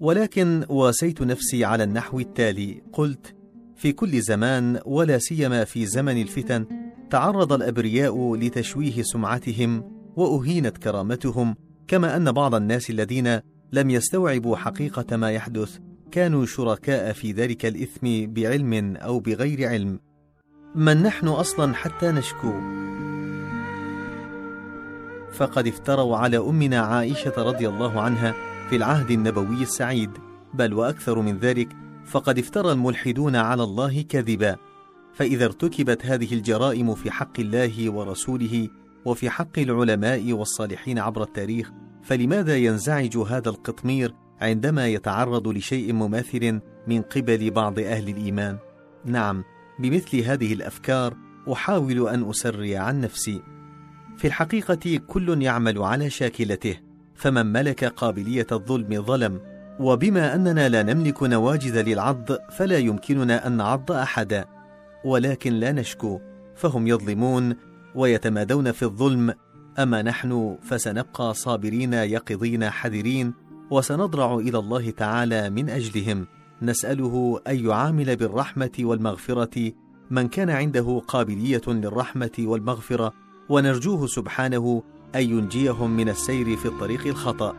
ولكن 0.00 0.64
واسيت 0.68 1.22
نفسي 1.22 1.64
على 1.64 1.84
النحو 1.84 2.20
التالي 2.20 2.82
قلت 2.92 3.34
في 3.76 3.92
كل 3.92 4.20
زمان 4.20 4.80
ولا 4.86 5.18
سيما 5.18 5.64
في 5.64 5.86
زمن 5.86 6.22
الفتن 6.22 6.66
تعرض 7.10 7.52
الأبرياء 7.52 8.34
لتشويه 8.34 9.02
سمعتهم 9.02 9.90
وأهينت 10.16 10.78
كرامتهم 10.78 11.56
كما 11.88 12.16
أن 12.16 12.32
بعض 12.32 12.54
الناس 12.54 12.90
الذين 12.90 13.40
لم 13.72 13.90
يستوعبوا 13.90 14.56
حقيقة 14.56 15.16
ما 15.16 15.30
يحدث 15.30 15.78
كانوا 16.10 16.46
شركاء 16.46 17.12
في 17.12 17.32
ذلك 17.32 17.66
الإثم 17.66 18.32
بعلم 18.32 18.96
أو 18.96 19.20
بغير 19.20 19.68
علم. 19.68 20.00
من 20.74 21.02
نحن 21.02 21.28
أصلا 21.28 21.74
حتى 21.74 22.06
نشكو؟ 22.12 22.52
فقد 25.32 25.66
افتروا 25.66 26.16
على 26.16 26.38
أمنا 26.38 26.80
عائشة 26.80 27.32
رضي 27.38 27.68
الله 27.68 28.00
عنها 28.00 28.53
في 28.70 28.76
العهد 28.76 29.10
النبوي 29.10 29.62
السعيد 29.62 30.10
بل 30.54 30.74
وأكثر 30.74 31.20
من 31.20 31.38
ذلك 31.38 31.68
فقد 32.04 32.38
افترى 32.38 32.72
الملحدون 32.72 33.36
على 33.36 33.62
الله 33.62 34.02
كذبا. 34.02 34.56
فإذا 35.14 35.44
ارتكبت 35.44 36.06
هذه 36.06 36.34
الجرائم 36.34 36.94
في 36.94 37.10
حق 37.10 37.40
الله 37.40 37.90
ورسوله 37.90 38.68
وفي 39.04 39.30
حق 39.30 39.58
العلماء 39.58 40.32
والصالحين 40.32 40.98
عبر 40.98 41.22
التاريخ 41.22 41.72
فلماذا 42.02 42.56
ينزعج 42.56 43.16
هذا 43.16 43.48
القطمير 43.48 44.14
عندما 44.40 44.86
يتعرض 44.88 45.48
لشيء 45.48 45.92
مماثل 45.92 46.60
من 46.86 47.02
قبل 47.02 47.50
بعض 47.50 47.78
أهل 47.78 48.08
الإيمان؟ 48.08 48.58
نعم 49.04 49.44
بمثل 49.78 50.18
هذه 50.18 50.52
الأفكار 50.52 51.16
أحاول 51.52 52.08
أن 52.08 52.30
اسري 52.30 52.76
عن 52.76 53.00
نفسي. 53.00 53.42
في 54.16 54.26
الحقيقة 54.26 55.00
كل 55.06 55.42
يعمل 55.42 55.78
على 55.78 56.10
شاكلته. 56.10 56.76
فمن 57.14 57.46
ملك 57.46 57.84
قابلية 57.84 58.46
الظلم 58.52 59.02
ظلم 59.02 59.40
وبما 59.80 60.34
أننا 60.34 60.68
لا 60.68 60.82
نملك 60.82 61.22
نواجذ 61.22 61.82
للعض 61.82 62.28
فلا 62.50 62.78
يمكننا 62.78 63.46
أن 63.46 63.52
نعض 63.52 63.92
أحدا. 63.92 64.44
ولكن 65.04 65.52
لا 65.52 65.72
نشكو 65.72 66.20
فهم 66.56 66.86
يظلمون 66.86 67.56
ويتمادون 67.94 68.72
في 68.72 68.82
الظلم. 68.82 69.34
أما 69.78 70.02
نحن 70.02 70.58
فسنبقى 70.62 71.34
صابرين 71.34 71.92
يقظين 71.92 72.70
حذرين 72.70 73.34
وسنضرع 73.70 74.34
إلى 74.34 74.58
الله 74.58 74.90
تعالى 74.90 75.50
من 75.50 75.70
أجلهم. 75.70 76.26
نسأله 76.62 77.40
أن 77.48 77.66
يعامل 77.66 78.16
بالرحمة 78.16 78.72
والمغفرة. 78.80 79.72
من 80.10 80.28
كان 80.28 80.50
عنده 80.50 81.02
قابلية 81.08 81.62
للرحمة 81.66 82.30
والمغفرة 82.38 83.12
ونرجوه 83.48 84.06
سبحانه 84.06 84.82
أن 85.14 85.22
ينجيهم 85.22 85.90
من 85.90 86.08
السير 86.08 86.56
في 86.56 86.66
الطريق 86.66 87.06
الخطأ. 87.06 87.54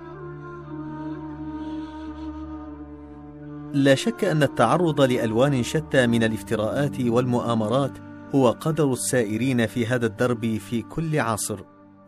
لا 3.74 3.96
شك 3.96 4.24
أن 4.24 4.44
التعرض 4.44 5.02
لألوان 5.02 5.64
شتى 5.64 6.08
من 6.08 6.24
الافتراءات 6.24 7.02
والمؤامرات 7.02 7.92
هو 8.36 8.52
قدر 8.52 8.94
السائرين 8.94 9.66
في 9.66 9.86
هذا 9.86 10.06
الدرب 10.06 10.58
في 10.58 10.82
كل 10.82 11.20
عصر 11.20 11.60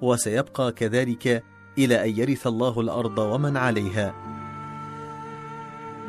وسيبقى 0.02 0.72
كذلك 0.72 1.44
إلى 1.78 2.06
أن 2.06 2.20
يرث 2.20 2.48
الله 2.48 2.82
الأرض 2.82 3.18
ومن 3.18 3.58
عليها. 3.58 4.14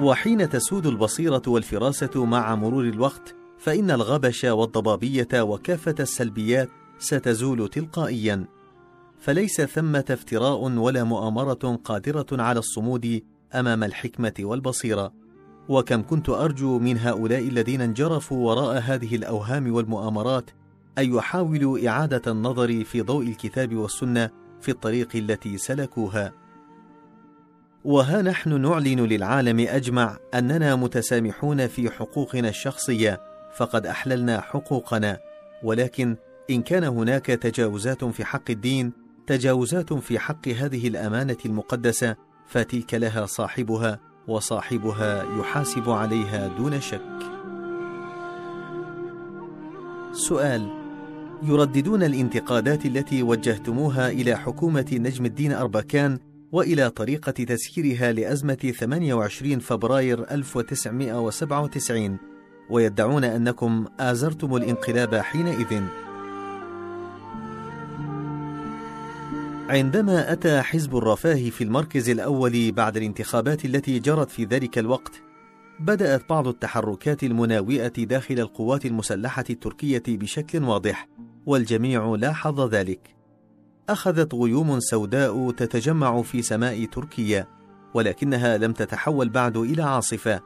وحين 0.00 0.48
تسود 0.48 0.86
البصيرة 0.86 1.42
والفراسة 1.46 2.24
مع 2.24 2.54
مرور 2.54 2.84
الوقت 2.84 3.34
فإن 3.58 3.90
الغبش 3.90 4.44
والضبابية 4.44 5.28
وكافة 5.34 5.94
السلبيات 6.00 6.68
ستزول 6.98 7.68
تلقائيا. 7.68 8.57
فليس 9.20 9.60
ثمة 9.60 10.04
افتراء 10.10 10.60
ولا 10.60 11.04
مؤامرة 11.04 11.80
قادرة 11.84 12.26
على 12.32 12.58
الصمود 12.58 13.22
أمام 13.54 13.84
الحكمة 13.84 14.32
والبصيرة. 14.40 15.12
وكم 15.68 16.02
كنت 16.02 16.28
أرجو 16.28 16.78
من 16.78 16.98
هؤلاء 16.98 17.48
الذين 17.48 17.80
انجرفوا 17.80 18.46
وراء 18.46 18.78
هذه 18.78 19.16
الأوهام 19.16 19.74
والمؤامرات 19.74 20.50
أن 20.98 21.14
يحاولوا 21.14 21.88
إعادة 21.88 22.32
النظر 22.32 22.84
في 22.84 23.02
ضوء 23.02 23.26
الكتاب 23.26 23.74
والسنة 23.74 24.30
في 24.60 24.70
الطريق 24.70 25.08
التي 25.14 25.58
سلكوها. 25.58 26.32
وها 27.84 28.22
نحن 28.22 28.60
نعلن 28.60 29.00
للعالم 29.00 29.60
أجمع 29.60 30.18
أننا 30.34 30.76
متسامحون 30.76 31.66
في 31.66 31.90
حقوقنا 31.90 32.48
الشخصية 32.48 33.20
فقد 33.56 33.86
أحللنا 33.86 34.40
حقوقنا. 34.40 35.18
ولكن 35.62 36.16
إن 36.50 36.62
كان 36.62 36.84
هناك 36.84 37.26
تجاوزات 37.26 38.04
في 38.04 38.24
حق 38.24 38.50
الدين 38.50 39.07
تجاوزات 39.28 39.92
في 39.92 40.18
حق 40.18 40.48
هذه 40.48 40.88
الأمانة 40.88 41.36
المقدسة 41.46 42.16
فتلك 42.46 42.94
لها 42.94 43.26
صاحبها 43.26 44.00
وصاحبها 44.28 45.38
يحاسب 45.40 45.90
عليها 45.90 46.48
دون 46.58 46.80
شك. 46.80 47.18
سؤال 50.12 50.68
يرددون 51.42 52.02
الانتقادات 52.02 52.86
التي 52.86 53.22
وجهتموها 53.22 54.08
إلى 54.10 54.36
حكومة 54.36 54.86
نجم 54.92 55.24
الدين 55.24 55.52
أربكان 55.52 56.18
وإلى 56.52 56.90
طريقة 56.90 57.32
تسييرها 57.32 58.12
لأزمة 58.12 58.54
28 58.54 59.58
فبراير 59.58 60.30
1997 60.30 62.18
ويدعون 62.70 63.24
أنكم 63.24 63.86
آزرتم 64.00 64.56
الانقلاب 64.56 65.14
حينئذ. 65.14 65.82
عندما 69.68 70.32
أتى 70.32 70.62
حزب 70.62 70.96
الرفاه 70.96 71.50
في 71.50 71.64
المركز 71.64 72.10
الأول 72.10 72.72
بعد 72.72 72.96
الانتخابات 72.96 73.64
التي 73.64 73.98
جرت 73.98 74.30
في 74.30 74.44
ذلك 74.44 74.78
الوقت، 74.78 75.22
بدأت 75.80 76.28
بعض 76.28 76.48
التحركات 76.48 77.22
المناوئة 77.22 77.88
داخل 77.88 78.40
القوات 78.40 78.86
المسلحة 78.86 79.44
التركية 79.50 80.02
بشكل 80.08 80.64
واضح، 80.64 81.08
والجميع 81.46 82.14
لاحظ 82.14 82.60
ذلك. 82.60 83.16
أخذت 83.88 84.34
غيوم 84.34 84.80
سوداء 84.80 85.50
تتجمع 85.50 86.22
في 86.22 86.42
سماء 86.42 86.84
تركيا، 86.84 87.46
ولكنها 87.94 88.58
لم 88.58 88.72
تتحول 88.72 89.28
بعد 89.28 89.56
إلى 89.56 89.82
عاصفة. 89.82 90.40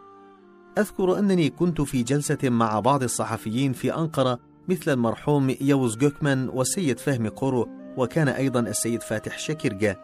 أذكر 0.79 1.19
أنني 1.19 1.51
كنت 1.51 1.81
في 1.81 2.03
جلسة 2.03 2.39
مع 2.49 2.81
بعض 2.81 3.03
الصحفيين 3.03 3.73
في 3.73 3.95
أنقرة 3.95 4.39
مثل 4.69 4.93
المرحوم 4.93 5.55
يوز 5.61 5.97
جوكمان 5.97 6.49
والسيد 6.49 6.99
فهمي 6.99 7.29
قورو 7.29 7.82
وكان 7.97 8.29
أيضا 8.29 8.61
السيد 8.61 9.03
فاتح 9.03 9.39
شكرجة. 9.39 10.01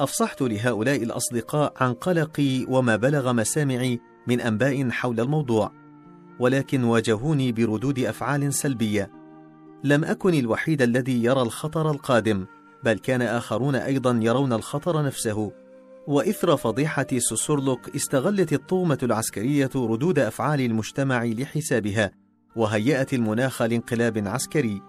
أفصحت 0.00 0.42
لهؤلاء 0.42 1.02
الأصدقاء 1.02 1.72
عن 1.76 1.92
قلقي 1.92 2.64
وما 2.68 2.96
بلغ 2.96 3.32
مسامعي 3.32 4.00
من 4.26 4.40
أنباء 4.40 4.90
حول 4.90 5.20
الموضوع 5.20 5.72
ولكن 6.38 6.84
واجهوني 6.84 7.52
بردود 7.52 7.98
أفعال 7.98 8.54
سلبية. 8.54 9.10
لم 9.84 10.04
أكن 10.04 10.34
الوحيد 10.34 10.82
الذي 10.82 11.24
يرى 11.24 11.42
الخطر 11.42 11.90
القادم 11.90 12.46
بل 12.84 12.98
كان 12.98 13.22
آخرون 13.22 13.74
أيضا 13.74 14.20
يرون 14.22 14.52
الخطر 14.52 15.04
نفسه. 15.04 15.52
وإثر 16.06 16.56
فضيحة 16.56 17.06
سوسورلوك 17.18 17.96
استغلت 17.96 18.52
الطغمة 18.52 18.98
العسكرية 19.02 19.70
ردود 19.76 20.18
أفعال 20.18 20.60
المجتمع 20.60 21.24
لحسابها 21.24 22.10
وهيأت 22.56 23.14
المناخ 23.14 23.62
لانقلاب 23.62 24.28
عسكري. 24.28 24.82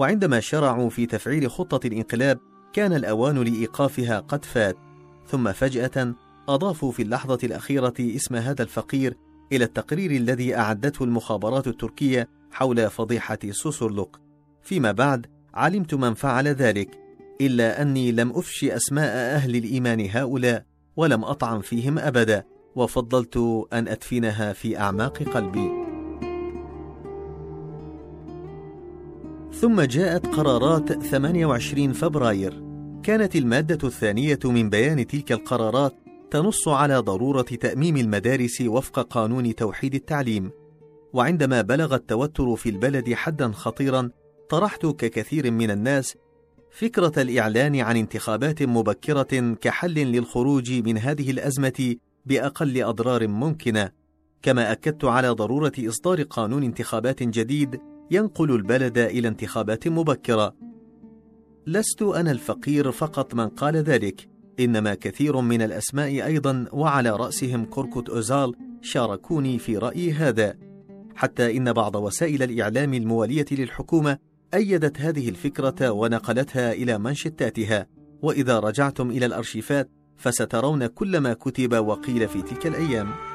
وعندما 0.00 0.40
شرعوا 0.40 0.90
في 0.90 1.06
تفعيل 1.06 1.50
خطة 1.50 1.86
الإنقلاب 1.86 2.38
كان 2.72 2.92
الأوان 2.92 3.38
لإيقافها 3.38 4.20
قد 4.20 4.44
فات 4.44 4.76
ثم 5.26 5.52
فجأة 5.52 6.14
أضافوا 6.48 6.92
في 6.92 7.02
اللحظة 7.02 7.38
الأخيرة 7.44 7.94
اسم 8.00 8.36
هذا 8.36 8.62
الفقير 8.62 9.16
إلى 9.52 9.64
التقرير 9.64 10.10
الذي 10.10 10.56
أعدته 10.56 11.04
المخابرات 11.04 11.66
التركية 11.66 12.28
حول 12.52 12.90
فضيحة 12.90 13.38
سوسورلوك 13.50 14.20
فيما 14.62 14.92
بعد 14.92 15.26
علمت 15.54 15.94
من 15.94 16.14
فعل 16.14 16.48
ذلك 16.48 16.90
إلا 17.40 17.82
أني 17.82 18.12
لم 18.12 18.30
أفشي 18.30 18.76
أسماء 18.76 19.16
أهل 19.36 19.56
الإيمان 19.56 20.08
هؤلاء 20.10 20.64
ولم 20.96 21.24
أطعن 21.24 21.60
فيهم 21.60 21.98
أبدا 21.98 22.44
وفضلت 22.76 23.66
أن 23.72 23.88
أدفنها 23.88 24.52
في 24.52 24.78
أعماق 24.78 25.22
قلبي. 25.22 25.79
ثم 29.60 29.80
جاءت 29.80 30.26
قرارات 30.26 30.92
28 30.92 31.92
فبراير. 31.92 32.62
كانت 33.02 33.36
المادة 33.36 33.88
الثانية 33.88 34.38
من 34.44 34.70
بيان 34.70 35.06
تلك 35.06 35.32
القرارات 35.32 35.94
تنص 36.30 36.68
على 36.68 36.96
ضرورة 36.98 37.42
تأميم 37.42 37.96
المدارس 37.96 38.60
وفق 38.60 39.00
قانون 39.00 39.54
توحيد 39.54 39.94
التعليم. 39.94 40.50
وعندما 41.12 41.62
بلغ 41.62 41.94
التوتر 41.94 42.56
في 42.56 42.68
البلد 42.68 43.14
حدا 43.14 43.52
خطيرا 43.52 44.10
طرحت 44.48 44.86
ككثير 44.86 45.50
من 45.50 45.70
الناس 45.70 46.16
فكرة 46.70 47.22
الإعلان 47.22 47.80
عن 47.80 47.96
انتخابات 47.96 48.62
مبكرة 48.62 49.54
كحل 49.60 49.94
للخروج 49.94 50.72
من 50.72 50.98
هذه 50.98 51.30
الأزمة 51.30 51.96
بأقل 52.26 52.82
أضرار 52.82 53.28
ممكنة. 53.28 53.90
كما 54.42 54.72
أكدت 54.72 55.04
على 55.04 55.28
ضرورة 55.28 55.72
إصدار 55.78 56.22
قانون 56.22 56.62
انتخابات 56.62 57.22
جديد 57.22 57.89
ينقل 58.10 58.54
البلد 58.54 58.98
إلى 58.98 59.28
انتخابات 59.28 59.88
مبكرة. 59.88 60.54
لست 61.66 62.02
أنا 62.02 62.30
الفقير 62.30 62.92
فقط 62.92 63.34
من 63.34 63.48
قال 63.48 63.76
ذلك 63.76 64.28
إنما 64.60 64.94
كثير 64.94 65.40
من 65.40 65.62
الأسماء 65.62 66.26
أيضا 66.26 66.66
وعلى 66.72 67.10
رأسهم 67.10 67.64
كوركوت 67.64 68.08
أوزال 68.08 68.54
شاركوني 68.82 69.58
في 69.58 69.76
رأيي 69.76 70.12
هذا. 70.12 70.54
حتى 71.14 71.56
إن 71.56 71.72
بعض 71.72 71.96
وسائل 71.96 72.42
الإعلام 72.42 72.94
الموالية 72.94 73.46
للحكومة 73.50 74.18
أيدت 74.54 75.00
هذه 75.00 75.28
الفكرة 75.28 75.90
ونقلتها 75.90 76.72
إلى 76.72 76.98
منشتاتها 76.98 77.86
وإذا 78.22 78.58
رجعتم 78.58 79.10
إلى 79.10 79.26
الأرشيفات 79.26 79.90
فسترون 80.16 80.86
كل 80.86 81.18
ما 81.18 81.32
كتب 81.32 81.86
وقيل 81.86 82.28
في 82.28 82.42
تلك 82.42 82.66
الأيام. 82.66 83.29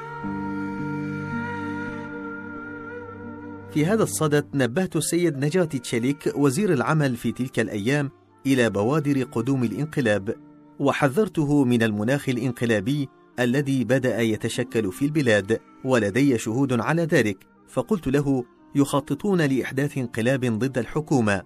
في 3.76 3.86
هذا 3.86 4.02
الصدد 4.02 4.46
نبهت 4.54 4.96
السيد 4.96 5.44
نجاتي 5.44 5.78
تشيليك 5.78 6.32
وزير 6.36 6.72
العمل 6.72 7.16
في 7.16 7.32
تلك 7.32 7.60
الأيام 7.60 8.10
إلى 8.46 8.70
بوادر 8.70 9.22
قدوم 9.22 9.64
الانقلاب 9.64 10.34
وحذرته 10.80 11.64
من 11.64 11.82
المناخ 11.82 12.28
الانقلابي 12.28 13.08
الذي 13.40 13.84
بدأ 13.84 14.20
يتشكل 14.20 14.92
في 14.92 15.04
البلاد 15.04 15.60
ولدي 15.84 16.38
شهود 16.38 16.80
على 16.80 17.02
ذلك 17.02 17.46
فقلت 17.68 18.06
له 18.06 18.44
يخططون 18.74 19.40
لإحداث 19.42 19.98
انقلاب 19.98 20.44
ضد 20.44 20.78
الحكومة. 20.78 21.42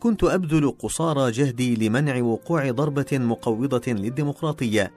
كنت 0.00 0.24
أبذل 0.24 0.70
قصارى 0.78 1.30
جهدي 1.30 1.88
لمنع 1.88 2.22
وقوع 2.22 2.70
ضربة 2.70 3.06
مقوضة 3.12 3.92
للديمقراطية. 3.92 4.92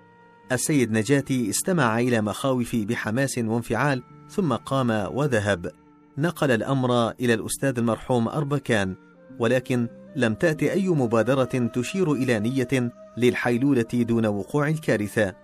السيد 0.51 0.91
نجاتي 0.91 1.49
استمع 1.49 1.99
إلى 1.99 2.21
مخاوفي 2.21 2.85
بحماس 2.85 3.37
وانفعال 3.37 4.03
ثم 4.29 4.53
قام 4.53 4.89
وذهب. 5.13 5.88
نقل 6.19 6.51
الأمر 6.51 7.09
إلى 7.11 7.33
الأستاذ 7.33 7.77
المرحوم 7.77 8.27
أربكان 8.27 8.95
ولكن 9.39 9.87
لم 10.15 10.33
تأت 10.33 10.63
أي 10.63 10.89
مبادرة 10.89 11.69
تشير 11.73 12.11
إلى 12.13 12.39
نية 12.39 12.91
للحيلولة 13.17 13.87
دون 13.93 14.25
وقوع 14.25 14.67
الكارثة. 14.67 15.35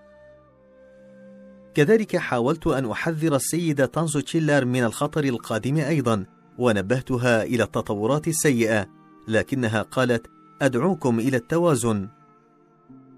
كذلك 1.74 2.18
حاولت 2.18 2.68
أن 2.68 2.92
أحذر 2.92 3.36
السيدة 3.36 3.86
تانزو 3.86 4.20
تشيلر 4.20 4.66
من 4.66 4.84
الخطر 4.84 5.24
القادم 5.24 5.78
أيضا 5.78 6.26
ونبهتها 6.58 7.44
إلى 7.44 7.64
التطورات 7.64 8.28
السيئة 8.28 8.88
لكنها 9.28 9.82
قالت 9.82 10.28
أدعوكم 10.62 11.20
إلى 11.20 11.38
التوازن. 11.38 12.08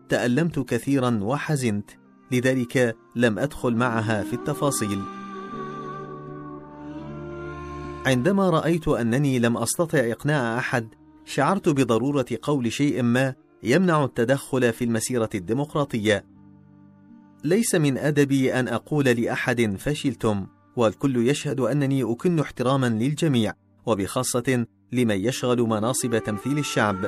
تألمت 0.09 0.59
كثيرا 0.59 1.19
وحزنت 1.21 1.91
لذلك 2.31 2.95
لم 3.15 3.39
أدخل 3.39 3.75
معها 3.75 4.23
في 4.23 4.33
التفاصيل. 4.33 5.16
عندما 8.07 8.49
رأيت 8.49 8.87
أنني 8.87 9.39
لم 9.39 9.57
أستطع 9.57 9.99
إقناع 9.99 10.57
أحد 10.57 10.87
شعرت 11.25 11.69
بضرورة 11.69 12.25
قول 12.41 12.71
شيء 12.71 13.01
ما 13.03 13.35
يمنع 13.63 14.03
التدخل 14.03 14.73
في 14.73 14.83
المسيرة 14.83 15.29
الديمقراطية. 15.35 16.25
ليس 17.43 17.75
من 17.75 17.97
أدبي 17.97 18.53
أن 18.53 18.67
أقول 18.67 19.05
لأحد 19.05 19.75
فشلتم 19.79 20.47
والكل 20.75 21.27
يشهد 21.27 21.59
أنني 21.59 22.11
أكن 22.11 22.39
احتراما 22.39 22.87
للجميع 22.89 23.53
وبخاصة 23.85 24.65
لمن 24.91 25.25
يشغل 25.25 25.61
مناصب 25.61 26.17
تمثيل 26.17 26.57
الشعب. 26.57 27.05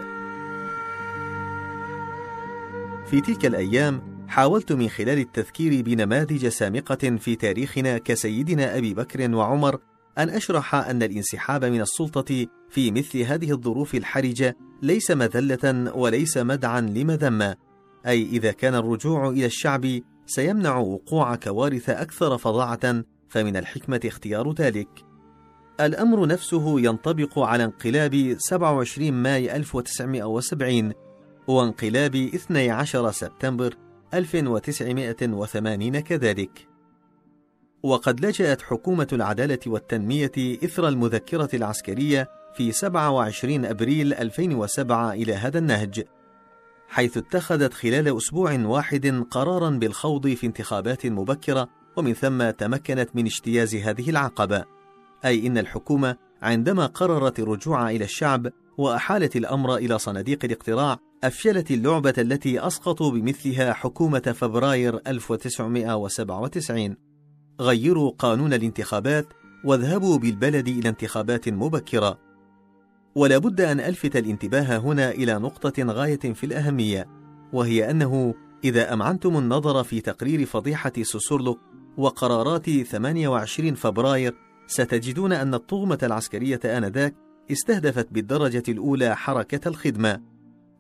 في 3.05 3.21
تلك 3.21 3.45
الأيام 3.45 4.01
حاولت 4.27 4.71
من 4.71 4.89
خلال 4.89 5.19
التذكير 5.19 5.81
بنماذج 5.81 6.47
سامقة 6.47 7.17
في 7.17 7.35
تاريخنا 7.35 7.97
كسيدنا 7.97 8.77
أبي 8.77 8.93
بكر 8.93 9.35
وعمر 9.35 9.79
أن 10.19 10.29
أشرح 10.29 10.75
أن 10.75 11.03
الانسحاب 11.03 11.65
من 11.65 11.82
السلطة 11.82 12.47
في 12.69 12.91
مثل 12.91 13.19
هذه 13.19 13.51
الظروف 13.51 13.95
الحرجة 13.95 14.58
ليس 14.82 15.12
مذلة 15.12 15.93
وليس 15.95 16.38
مدعا 16.38 16.82
لمذمة، 16.82 17.55
أي 18.08 18.23
إذا 18.23 18.51
كان 18.51 18.75
الرجوع 18.75 19.29
إلى 19.29 19.45
الشعب 19.45 19.99
سيمنع 20.25 20.77
وقوع 20.77 21.36
كوارث 21.36 21.89
أكثر 21.89 22.38
فظاعة 22.38 23.03
فمن 23.29 23.58
الحكمة 23.58 23.99
اختيار 24.05 24.53
ذلك. 24.53 24.89
الأمر 25.79 26.27
نفسه 26.27 26.79
ينطبق 26.79 27.39
على 27.39 27.63
انقلاب 27.63 28.36
27 28.39 29.13
ماي 29.13 29.55
1970 29.55 30.93
وانقلاب 31.47 32.15
12 32.15 33.12
سبتمبر 33.12 33.75
1980 34.13 35.99
كذلك. 35.99 36.68
وقد 37.84 38.26
لجأت 38.26 38.62
حكومة 38.62 39.08
العدالة 39.13 39.60
والتنمية 39.68 40.32
إثر 40.38 40.88
المذكرة 40.88 41.50
العسكرية 41.54 42.30
في 42.54 42.72
27 42.72 43.65
أبريل 43.65 44.13
2007 44.13 45.13
إلى 45.13 45.34
هذا 45.34 45.60
النهج، 45.60 46.04
حيث 46.88 47.18
اتخذت 47.18 47.74
خلال 47.74 48.18
أسبوع 48.18 48.54
واحد 48.54 49.24
قرارا 49.32 49.70
بالخوض 49.70 50.28
في 50.28 50.48
انتخابات 50.48 51.06
مبكرة 51.06 51.70
ومن 51.98 52.13
ثم 52.13 52.50
تمكنت 52.50 53.10
من 53.13 53.26
اجتياز 53.26 53.76
هذه 53.76 54.10
العقبة، 54.10 54.65
أي 55.26 55.48
إن 55.48 55.58
الحكومة 55.58 56.15
عندما 56.42 56.86
قررت 56.86 57.39
الرجوع 57.39 57.89
إلى 57.89 58.04
الشعب 58.04 58.48
وأحالت 58.78 59.36
الأمر 59.36 59.76
إلى 59.76 60.00
صناديق 60.00 60.46
الاقتراع 60.46 60.98
أفشلت 61.24 61.72
اللعبة 61.72 62.13
التي 62.18 62.68
أسقطوا 62.68 63.12
بمثلها 63.12 63.74
حكومة 63.74 64.20
فبراير 64.20 65.00
1997 65.08 67.09
غيروا 67.60 68.12
قانون 68.19 68.54
الانتخابات 68.54 69.28
واذهبوا 69.63 70.17
بالبلد 70.17 70.67
إلى 70.67 70.89
انتخابات 70.89 71.50
مبكرة. 71.50 72.19
ولا 73.15 73.38
بد 73.38 73.62
أن 73.62 73.80
ألفت 73.80 74.15
الانتباه 74.15 74.78
هنا 74.78 75.12
إلى 75.12 75.34
نقطة 75.34 75.84
غاية 75.84 76.19
في 76.19 76.45
الأهمية 76.45 77.08
وهي 77.54 77.91
أنه 77.91 78.34
إذا 78.63 78.93
أمعنتم 78.93 79.38
النظر 79.38 79.84
في 79.84 80.02
تقرير 80.02 80.45
فضيحة 80.45 80.91
سوسورلوك 81.02 81.60
وقرارات 81.98 82.69
28 82.69 83.76
فبراير 83.76 84.36
ستجدون 84.67 85.34
أن 85.34 85.54
الطغمة 85.54 86.00
العسكرية 86.04 86.60
آنذاك 86.65 87.15
استهدفت 87.52 88.08
بالدرجة 88.12 88.63
الأولى 88.67 89.15
حركة 89.15 89.67
الخدمة. 89.67 90.22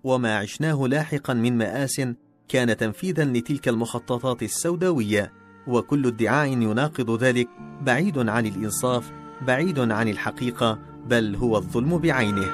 وما 0.03 0.37
عشناه 0.37 0.87
لاحقا 0.87 1.33
من 1.33 1.57
مآس 1.57 2.01
كان 2.47 2.77
تنفيذا 2.77 3.25
لتلك 3.25 3.67
المخططات 3.67 4.43
السوداوية. 4.43 5.38
وكل 5.67 6.07
ادعاء 6.07 6.47
يناقض 6.47 7.23
ذلك 7.23 7.49
بعيد 7.81 8.17
عن 8.29 8.45
الإنصاف 8.45 9.11
بعيد 9.47 9.79
عن 9.79 10.07
الحقيقة 10.07 10.79
بل 11.07 11.35
هو 11.35 11.57
الظلم 11.57 11.97
بعينه. 11.97 12.45